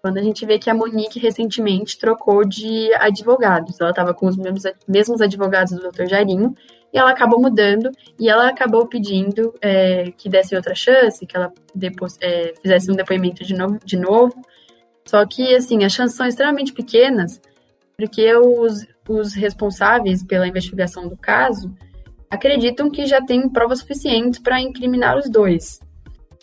quando 0.05 0.19
a 0.19 0.21
gente 0.21 0.45
vê 0.45 0.59
que 0.59 0.69
a 0.69 0.73
Monique 0.73 1.17
recentemente 1.19 1.97
trocou 1.97 2.47
de 2.47 2.93
advogados. 2.93 3.81
Ela 3.81 3.89
estava 3.89 4.13
com 4.13 4.27
os 4.27 4.37
mesmos, 4.37 4.61
mesmos 4.87 5.19
advogados 5.19 5.73
do 5.73 5.89
Dr. 5.89 6.05
Jairinho 6.05 6.53
e 6.95 6.97
ela 6.97 7.11
acabou 7.11 7.41
mudando 7.41 7.91
e 8.17 8.29
ela 8.29 8.47
acabou 8.47 8.87
pedindo 8.87 9.53
é, 9.61 10.13
que 10.17 10.29
desse 10.29 10.55
outra 10.55 10.73
chance, 10.73 11.25
que 11.25 11.35
ela 11.35 11.51
depois, 11.75 12.17
é, 12.21 12.53
fizesse 12.61 12.89
um 12.89 12.95
depoimento 12.95 13.43
de 13.43 13.53
novo, 13.53 13.77
de 13.83 13.97
novo. 13.97 14.33
Só 15.03 15.25
que, 15.25 15.53
assim, 15.53 15.83
as 15.83 15.91
chances 15.91 16.15
são 16.15 16.25
extremamente 16.25 16.71
pequenas, 16.71 17.41
porque 17.97 18.33
os, 18.37 18.87
os 19.09 19.33
responsáveis 19.33 20.23
pela 20.23 20.47
investigação 20.47 21.09
do 21.09 21.17
caso 21.17 21.75
acreditam 22.29 22.89
que 22.89 23.05
já 23.05 23.21
tem 23.21 23.49
provas 23.49 23.79
suficientes 23.79 24.39
para 24.39 24.61
incriminar 24.61 25.17
os 25.17 25.29
dois. 25.29 25.81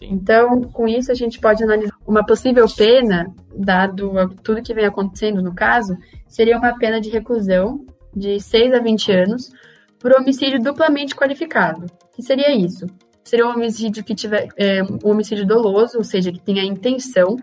Então, 0.03 0.61
com 0.65 0.87
isso, 0.87 1.11
a 1.11 1.15
gente 1.15 1.41
pode 1.41 1.65
analisar 1.65 1.97
uma 2.07 2.27
possível 2.27 2.67
pena, 2.77 3.35
dado 3.57 4.12
tudo 4.43 4.62
que 4.62 4.75
vem 4.75 4.85
acontecendo 4.85 5.41
no 5.41 5.55
caso, 5.55 5.97
seria 6.29 6.59
uma 6.59 6.77
pena 6.79 7.01
de 7.01 7.09
reclusão 7.09 7.87
de 8.15 8.38
6 8.38 8.75
a 8.75 8.81
20 8.81 9.12
anos, 9.12 9.51
por 10.03 10.12
homicídio 10.12 10.61
duplamente 10.61 11.15
qualificado. 11.15 11.87
O 11.87 12.17
que 12.17 12.23
seria 12.23 12.51
isso? 12.51 12.87
Seria 13.25 13.47
um 13.47 13.51
homicídio 13.51 14.03
que 14.03 14.17
tiver 14.17 14.49
é, 14.59 14.83
um 14.83 15.11
homicídio 15.11 15.47
doloso, 15.47 15.97
ou 15.97 16.05
seja, 16.05 16.33
que 16.33 16.41
tenha 16.41 16.65
intenção. 16.65 17.37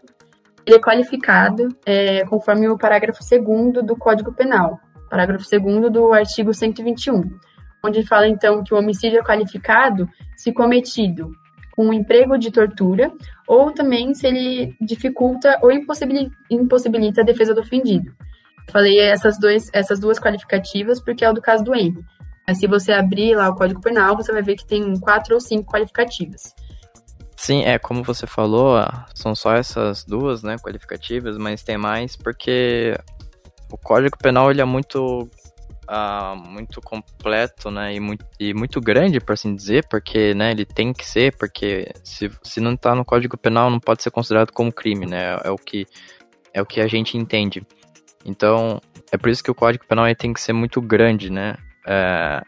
Ele 0.65 0.75
é 0.75 0.79
qualificado 0.79 1.69
é, 1.85 2.25
conforme 2.25 2.67
o 2.67 2.77
parágrafo 2.77 3.21
2 3.21 3.85
do 3.85 3.95
Código 3.95 4.33
Penal, 4.33 4.77
parágrafo 5.09 5.45
2 5.49 5.89
do 5.89 6.11
artigo 6.11 6.53
121, 6.53 7.23
onde 7.83 8.05
fala 8.05 8.27
então 8.27 8.61
que 8.61 8.73
o 8.73 8.77
homicídio 8.77 9.19
é 9.19 9.23
qualificado 9.23 10.07
se 10.35 10.51
cometido 10.51 11.31
com 11.71 11.87
um 11.87 11.93
emprego 11.93 12.37
de 12.37 12.51
tortura 12.51 13.09
ou 13.47 13.71
também 13.71 14.13
se 14.13 14.27
ele 14.27 14.75
dificulta 14.81 15.57
ou 15.61 15.71
impossibilita, 15.71 17.21
a 17.21 17.23
defesa 17.23 17.53
do 17.53 17.61
ofendido. 17.61 18.11
Falei 18.69 18.99
essas, 18.99 19.39
dois, 19.39 19.69
essas 19.73 19.97
duas 19.97 20.19
qualificativas 20.19 21.01
porque 21.01 21.23
é 21.23 21.29
o 21.29 21.33
do 21.33 21.41
caso 21.41 21.63
do 21.63 21.73
Henry. 21.73 22.03
Mas 22.49 22.57
se 22.57 22.65
você 22.65 22.91
abrir 22.91 23.35
lá 23.35 23.47
o 23.47 23.53
Código 23.53 23.79
Penal, 23.79 24.17
você 24.17 24.31
vai 24.31 24.41
ver 24.41 24.55
que 24.55 24.65
tem 24.65 24.99
quatro 24.99 25.35
ou 25.35 25.39
cinco 25.39 25.71
qualificativas. 25.71 26.55
Sim, 27.35 27.63
é 27.63 27.77
como 27.77 28.01
você 28.01 28.25
falou, 28.25 28.75
são 29.13 29.35
só 29.35 29.53
essas 29.53 30.03
duas, 30.03 30.41
né, 30.41 30.57
qualificativas, 30.57 31.37
mas 31.37 31.61
tem 31.61 31.77
mais 31.77 32.15
porque 32.15 32.97
o 33.71 33.77
Código 33.77 34.17
Penal 34.17 34.49
ele 34.49 34.61
é 34.61 34.65
muito 34.65 35.29
uh, 35.87 36.35
muito 36.35 36.81
completo, 36.81 37.69
né, 37.69 37.93
e 37.93 37.99
muito, 37.99 38.25
e 38.39 38.51
muito 38.51 38.81
grande, 38.81 39.19
por 39.19 39.33
assim 39.33 39.53
dizer, 39.53 39.85
porque, 39.87 40.33
né, 40.33 40.49
ele 40.49 40.65
tem 40.65 40.91
que 40.91 41.05
ser, 41.05 41.37
porque 41.37 41.91
se, 42.03 42.31
se 42.41 42.59
não 42.59 42.73
está 42.73 42.95
no 42.95 43.05
Código 43.05 43.37
Penal 43.37 43.69
não 43.69 43.79
pode 43.79 44.01
ser 44.01 44.09
considerado 44.09 44.51
como 44.51 44.73
crime, 44.73 45.05
né, 45.05 45.37
é 45.43 45.51
o 45.51 45.55
que 45.55 45.85
é 46.51 46.59
o 46.59 46.65
que 46.65 46.81
a 46.81 46.87
gente 46.87 47.15
entende. 47.15 47.63
Então, 48.25 48.81
é 49.11 49.17
por 49.19 49.29
isso 49.29 49.43
que 49.43 49.51
o 49.51 49.55
Código 49.55 49.85
Penal 49.85 50.07
tem 50.15 50.33
que 50.33 50.41
ser 50.41 50.51
muito 50.51 50.81
grande, 50.81 51.29
né, 51.31 51.55
É, 51.91 52.43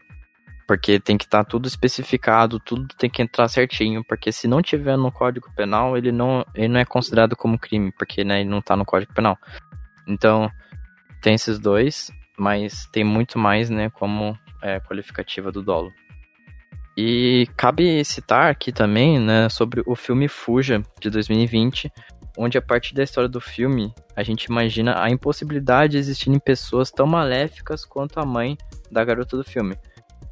porque 0.67 0.99
tem 0.99 1.17
que 1.17 1.23
estar 1.23 1.43
tá 1.43 1.49
tudo 1.49 1.67
especificado, 1.67 2.59
tudo 2.59 2.87
tem 2.95 3.09
que 3.09 3.23
entrar 3.23 3.47
certinho, 3.47 4.03
porque 4.03 4.31
se 4.31 4.47
não 4.47 4.61
tiver 4.61 4.95
no 4.95 5.11
Código 5.11 5.51
Penal, 5.55 5.97
ele 5.97 6.11
não, 6.11 6.45
ele 6.53 6.67
não 6.67 6.79
é 6.79 6.85
considerado 6.85 7.35
como 7.35 7.57
crime, 7.57 7.91
porque 7.91 8.23
né, 8.23 8.41
ele 8.41 8.49
não 8.49 8.59
está 8.59 8.75
no 8.77 8.85
Código 8.85 9.11
Penal. 9.13 9.35
Então, 10.07 10.49
tem 11.21 11.33
esses 11.33 11.59
dois, 11.59 12.11
mas 12.37 12.85
tem 12.91 13.03
muito 13.03 13.39
mais, 13.39 13.69
né, 13.69 13.89
como 13.89 14.37
é, 14.61 14.79
qualificativa 14.79 15.51
do 15.51 15.63
dolo. 15.63 15.91
E 16.95 17.47
cabe 17.57 18.05
citar 18.05 18.51
aqui 18.51 18.71
também, 18.71 19.19
né, 19.19 19.49
sobre 19.49 19.81
o 19.87 19.95
filme 19.95 20.27
Fuja, 20.27 20.83
de 21.01 21.09
2020, 21.09 21.91
onde 22.37 22.57
a 22.57 22.61
partir 22.61 22.93
da 22.93 23.03
história 23.03 23.29
do 23.29 23.41
filme, 23.41 23.93
a 24.15 24.23
gente 24.23 24.45
imagina 24.45 25.01
a 25.01 25.09
impossibilidade 25.09 25.93
de 25.93 25.97
existirem 25.97 26.39
pessoas 26.39 26.91
tão 26.91 27.05
maléficas 27.05 27.85
quanto 27.85 28.19
a 28.19 28.25
mãe 28.25 28.57
da 28.89 29.03
garota 29.03 29.37
do 29.37 29.43
filme. 29.43 29.77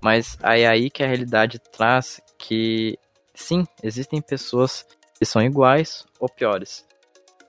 Mas 0.01 0.37
é 0.41 0.67
aí 0.67 0.89
que 0.89 1.03
a 1.03 1.07
realidade 1.07 1.59
traz 1.59 2.21
que, 2.37 2.97
sim, 3.33 3.65
existem 3.83 4.21
pessoas 4.21 4.85
que 5.17 5.25
são 5.25 5.41
iguais 5.41 6.05
ou 6.19 6.29
piores. 6.29 6.85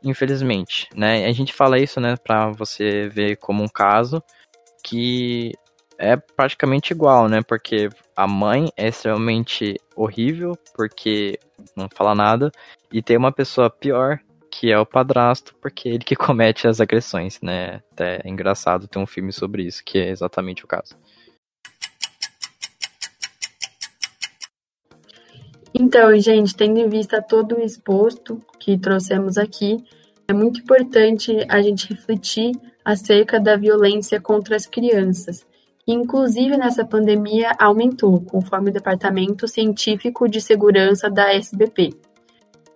Infelizmente, 0.03 0.89
né? 0.95 1.27
A 1.27 1.33
gente 1.33 1.53
fala 1.53 1.79
isso, 1.79 2.01
né, 2.01 2.17
pra 2.17 2.51
você 2.51 3.09
ver 3.09 3.37
como 3.37 3.63
um 3.63 3.69
caso 3.69 4.23
que 4.83 5.53
é 5.99 6.17
praticamente 6.17 6.93
igual, 6.93 7.29
né? 7.29 7.43
Porque 7.43 7.91
a 8.17 8.27
mãe 8.27 8.73
é 8.77 8.89
extremamente 8.89 9.77
horrível, 9.95 10.59
porque 10.75 11.39
não 11.77 11.89
fala 11.95 12.15
nada, 12.15 12.51
e 12.91 13.03
tem 13.03 13.17
uma 13.17 13.31
pessoa 13.31 13.69
pior, 13.69 14.19
que 14.51 14.71
é 14.71 14.79
o 14.79 14.87
padrasto, 14.87 15.55
porque 15.61 15.89
é 15.89 15.93
ele 15.93 16.05
que 16.05 16.17
comete 16.17 16.67
as 16.67 16.81
agressões, 16.81 17.41
né? 17.41 17.81
Até 17.93 18.21
é 18.25 18.29
engraçado 18.29 18.89
ter 18.89 18.99
um 18.99 19.07
filme 19.07 19.33
sobre 19.33 19.63
isso, 19.63 19.85
que 19.85 19.99
é 19.99 20.11
exatamente 20.11 20.65
o 20.65 20.69
caso. 20.69 20.97
Então, 25.73 26.19
gente, 26.19 26.55
tendo 26.55 26.79
em 26.79 26.89
vista 26.89 27.23
todo 27.23 27.57
o 27.57 27.63
exposto 27.63 28.43
que 28.59 28.77
trouxemos 28.77 29.39
aqui, 29.39 29.83
é 30.27 30.33
muito 30.33 30.61
importante 30.61 31.45
a 31.49 31.63
gente 31.63 31.89
refletir 31.89 32.53
acerca 32.85 33.39
da 33.39 33.57
violência 33.57 34.21
contra 34.21 34.57
as 34.57 34.67
crianças, 34.67 35.47
que 35.85 35.93
inclusive 35.93 36.57
nessa 36.57 36.85
pandemia 36.85 37.53
aumentou, 37.59 38.21
conforme 38.21 38.71
o 38.71 38.73
Departamento 38.73 39.47
Científico 39.47 40.29
de 40.29 40.41
Segurança 40.41 41.09
da 41.09 41.33
SBP. 41.33 41.91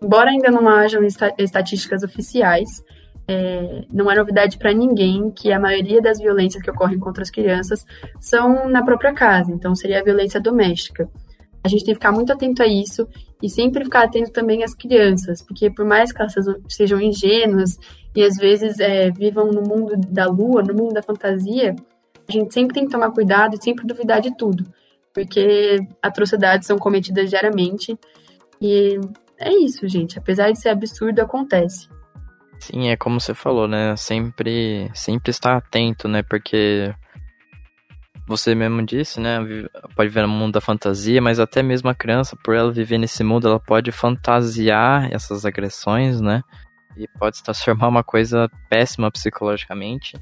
Embora 0.05 0.29
ainda 0.29 0.51
não 0.51 0.69
hajam 0.69 1.01
estatísticas 1.39 2.03
oficiais, 2.03 2.85
é, 3.27 3.87
não 3.91 4.11
é 4.11 4.15
novidade 4.15 4.59
para 4.59 4.71
ninguém 4.71 5.31
que 5.31 5.51
a 5.51 5.59
maioria 5.59 6.03
das 6.03 6.19
violências 6.19 6.63
que 6.63 6.71
ocorrem 6.71 6.99
contra 6.99 7.23
as 7.23 7.31
crianças 7.31 7.87
são 8.21 8.69
na 8.69 8.85
própria 8.85 9.15
casa, 9.15 9.51
então 9.51 9.75
seria 9.75 10.01
a 10.01 10.05
violência 10.05 10.39
doméstica. 10.39 11.09
A 11.65 11.69
gente 11.69 11.87
tem 11.87 11.95
que 11.95 12.01
ficar 12.01 12.13
muito 12.13 12.31
atento 12.31 12.63
a 12.63 12.67
isso 12.67 13.09
e 13.43 13.49
sempre 13.49 13.83
ficar 13.83 14.05
atento 14.05 14.31
também 14.31 14.63
às 14.63 14.75
crianças, 14.75 15.41
porque 15.41 15.71
por 15.71 15.87
mais 15.87 16.13
que 16.13 16.21
elas 16.21 16.35
sejam 16.69 17.01
ingênuas 17.01 17.79
e 18.15 18.23
às 18.23 18.37
vezes 18.37 18.79
é, 18.81 19.11
vivam 19.11 19.47
no 19.47 19.63
mundo 19.63 19.97
da 19.97 20.27
lua, 20.27 20.63
no 20.63 20.75
mundo 20.75 20.93
da 20.93 21.03
fantasia, 21.03 21.75
a 22.29 22.33
gente 22.33 22.53
sempre 22.53 22.75
tem 22.75 22.85
que 22.85 22.93
tomar 22.93 23.11
cuidado 23.11 23.57
e 23.57 23.65
sempre 23.65 23.87
duvidar 23.87 24.21
de 24.21 24.37
tudo, 24.37 24.67
porque 25.15 25.79
atrocidades 26.03 26.67
são 26.67 26.77
cometidas 26.77 27.31
diariamente 27.31 27.99
e 28.61 29.01
é 29.39 29.53
isso, 29.53 29.87
gente. 29.89 30.19
Apesar 30.19 30.51
de 30.51 30.61
ser 30.61 30.71
absurdo, 30.71 31.21
acontece. 31.21 31.89
Sim, 32.59 32.89
é 32.89 32.97
como 32.97 33.21
você 33.21 33.35
falou, 33.35 33.69
né? 33.69 33.95
Sempre, 33.97 34.91
sempre 34.95 35.31
estar 35.31 35.57
atento, 35.57 36.09
né? 36.09 36.23
Porque 36.23 36.95
você 38.27 38.55
mesmo 38.55 38.85
disse, 38.85 39.21
né? 39.21 39.39
Pode 39.95 40.09
viver 40.09 40.23
no 40.23 40.29
mundo 40.29 40.55
da 40.55 40.61
fantasia, 40.61 41.21
mas 41.21 41.39
até 41.39 41.63
mesmo 41.63 41.91
a 41.91 41.95
criança, 41.95 42.37
por 42.43 42.55
ela 42.55 42.73
viver 42.73 42.99
nesse 42.99 43.23
mundo, 43.23 43.47
ela 43.47 43.61
pode 43.61 43.93
fantasiar 43.93 45.13
essas 45.13 45.45
agressões, 45.45 46.21
né? 46.21 46.43
E 46.97 47.07
pode 47.19 47.37
se 47.37 47.43
transformar 47.43 47.89
uma 47.89 48.05
coisa 48.05 48.49
péssima 48.71 49.11
psicologicamente. 49.11 50.17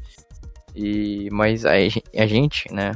E 0.75 1.29
mas 1.31 1.65
a, 1.65 1.73
a 1.73 2.27
gente, 2.27 2.73
né? 2.73 2.93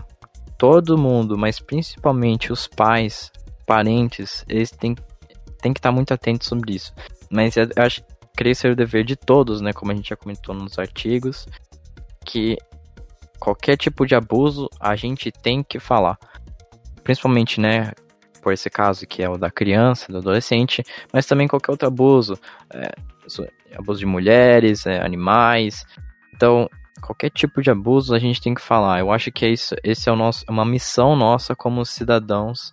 Todo 0.59 0.99
mundo, 0.99 1.37
mas 1.37 1.61
principalmente 1.61 2.51
os 2.51 2.67
pais, 2.67 3.31
parentes, 3.67 4.45
eles 4.49 4.71
têm, 4.71 4.97
têm 5.67 5.75
que 5.75 5.81
estar 5.81 5.91
muito 5.91 6.15
atentos 6.15 6.47
sobre 6.47 6.75
isso. 6.75 6.95
Mas 7.29 7.57
eu 7.57 7.67
acho 7.77 8.03
creio 8.37 8.55
ser 8.55 8.71
o 8.71 8.77
dever 8.77 9.05
de 9.05 9.17
todos, 9.17 9.61
né? 9.61 9.73
Como 9.73 9.91
a 9.91 9.95
gente 9.95 10.11
já 10.11 10.17
comentou 10.17 10.55
nos 10.55 10.79
artigos, 10.79 11.49
que 12.25 12.57
qualquer 13.41 13.77
tipo 13.77 14.07
de 14.07 14.15
abuso 14.15 14.69
a 14.79 14.95
gente 14.95 15.33
tem 15.33 15.63
que 15.63 15.81
falar. 15.81 16.19
Principalmente, 17.03 17.61
né, 17.61 17.93
por 18.43 18.53
esse 18.53 18.69
caso 18.69 19.07
que 19.07 19.23
é 19.23 19.29
o 19.29 19.37
da 19.37 19.51
criança, 19.51 20.13
do 20.13 20.19
adolescente, 20.19 20.85
mas 21.13 21.27
também 21.27 21.49
qualquer 21.49 21.73
outro 21.73 21.89
abuso, 21.89 22.39
é, 22.73 22.93
abuso 23.77 24.01
de 24.01 24.07
mulheres, 24.07 24.87
é, 24.87 25.01
animais. 25.05 25.85
Então, 26.35 26.69
qualquer 27.01 27.31
tipo 27.31 27.63
de 27.63 27.71
abuso 27.71 28.15
a 28.15 28.19
gente 28.19 28.41
tem 28.41 28.55
que 28.55 28.61
falar. 28.61 29.01
Eu 29.01 29.11
acho 29.11 29.33
que 29.33 29.45
é 29.45 29.49
isso, 29.49 29.75
esse 29.83 30.09
é 30.09 30.13
o 30.13 30.17
nosso, 30.17 30.45
uma 30.49 30.65
missão 30.65 31.17
nossa 31.17 31.57
como 31.57 31.85
cidadãos, 31.85 32.73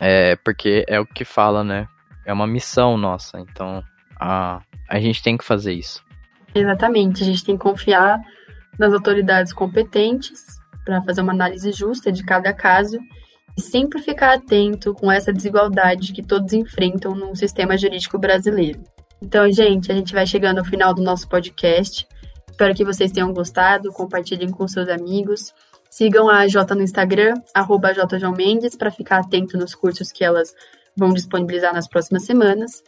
é, 0.00 0.36
porque 0.36 0.84
é 0.88 0.98
o 0.98 1.06
que 1.06 1.24
fala, 1.24 1.62
né? 1.62 1.86
É 2.24 2.32
uma 2.32 2.46
missão 2.46 2.96
nossa. 2.96 3.40
Então, 3.40 3.82
a, 4.20 4.60
a 4.88 5.00
gente 5.00 5.22
tem 5.22 5.36
que 5.36 5.44
fazer 5.44 5.72
isso. 5.72 6.04
Exatamente, 6.54 7.22
a 7.22 7.26
gente 7.26 7.44
tem 7.44 7.56
que 7.56 7.62
confiar 7.62 8.20
nas 8.78 8.92
autoridades 8.92 9.52
competentes 9.52 10.40
para 10.84 11.02
fazer 11.02 11.20
uma 11.20 11.32
análise 11.32 11.72
justa 11.72 12.12
de 12.12 12.22
cada 12.24 12.52
caso 12.52 12.98
e 13.56 13.60
sempre 13.60 14.00
ficar 14.00 14.34
atento 14.34 14.94
com 14.94 15.10
essa 15.10 15.32
desigualdade 15.32 16.12
que 16.12 16.22
todos 16.22 16.52
enfrentam 16.52 17.14
no 17.14 17.34
sistema 17.36 17.76
jurídico 17.76 18.18
brasileiro. 18.18 18.82
Então, 19.20 19.50
gente, 19.52 19.90
a 19.92 19.94
gente 19.94 20.12
vai 20.12 20.26
chegando 20.26 20.58
ao 20.58 20.64
final 20.64 20.92
do 20.92 21.02
nosso 21.02 21.28
podcast. 21.28 22.06
Espero 22.50 22.74
que 22.74 22.84
vocês 22.84 23.12
tenham 23.12 23.32
gostado, 23.32 23.92
compartilhem 23.92 24.50
com 24.50 24.66
seus 24.66 24.88
amigos. 24.88 25.54
Sigam 25.90 26.28
a 26.28 26.46
J 26.46 26.74
no 26.74 26.82
Instagram, 26.82 27.34
arroba 27.54 27.92
para 28.78 28.90
ficar 28.90 29.18
atento 29.18 29.56
nos 29.56 29.74
cursos 29.74 30.10
que 30.10 30.24
elas 30.24 30.54
vão 30.96 31.12
disponibilizar 31.12 31.72
nas 31.74 31.88
próximas 31.88 32.24
semanas. 32.24 32.82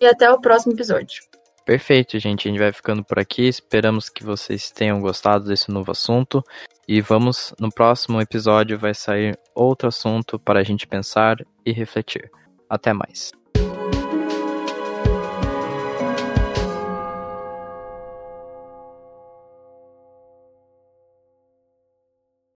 E 0.00 0.06
até 0.06 0.30
o 0.30 0.40
próximo 0.40 0.72
episódio. 0.72 1.22
Perfeito, 1.64 2.18
gente. 2.18 2.48
A 2.48 2.50
gente 2.50 2.60
vai 2.60 2.72
ficando 2.72 3.04
por 3.04 3.18
aqui. 3.18 3.46
Esperamos 3.46 4.08
que 4.08 4.24
vocês 4.24 4.70
tenham 4.70 5.00
gostado 5.00 5.44
desse 5.44 5.70
novo 5.70 5.92
assunto. 5.92 6.42
E 6.88 7.00
vamos, 7.00 7.54
no 7.60 7.70
próximo 7.70 8.20
episódio, 8.20 8.78
vai 8.78 8.94
sair 8.94 9.38
outro 9.54 9.88
assunto 9.88 10.38
para 10.38 10.60
a 10.60 10.64
gente 10.64 10.86
pensar 10.86 11.36
e 11.64 11.72
refletir. 11.72 12.30
Até 12.68 12.92
mais. 12.92 13.30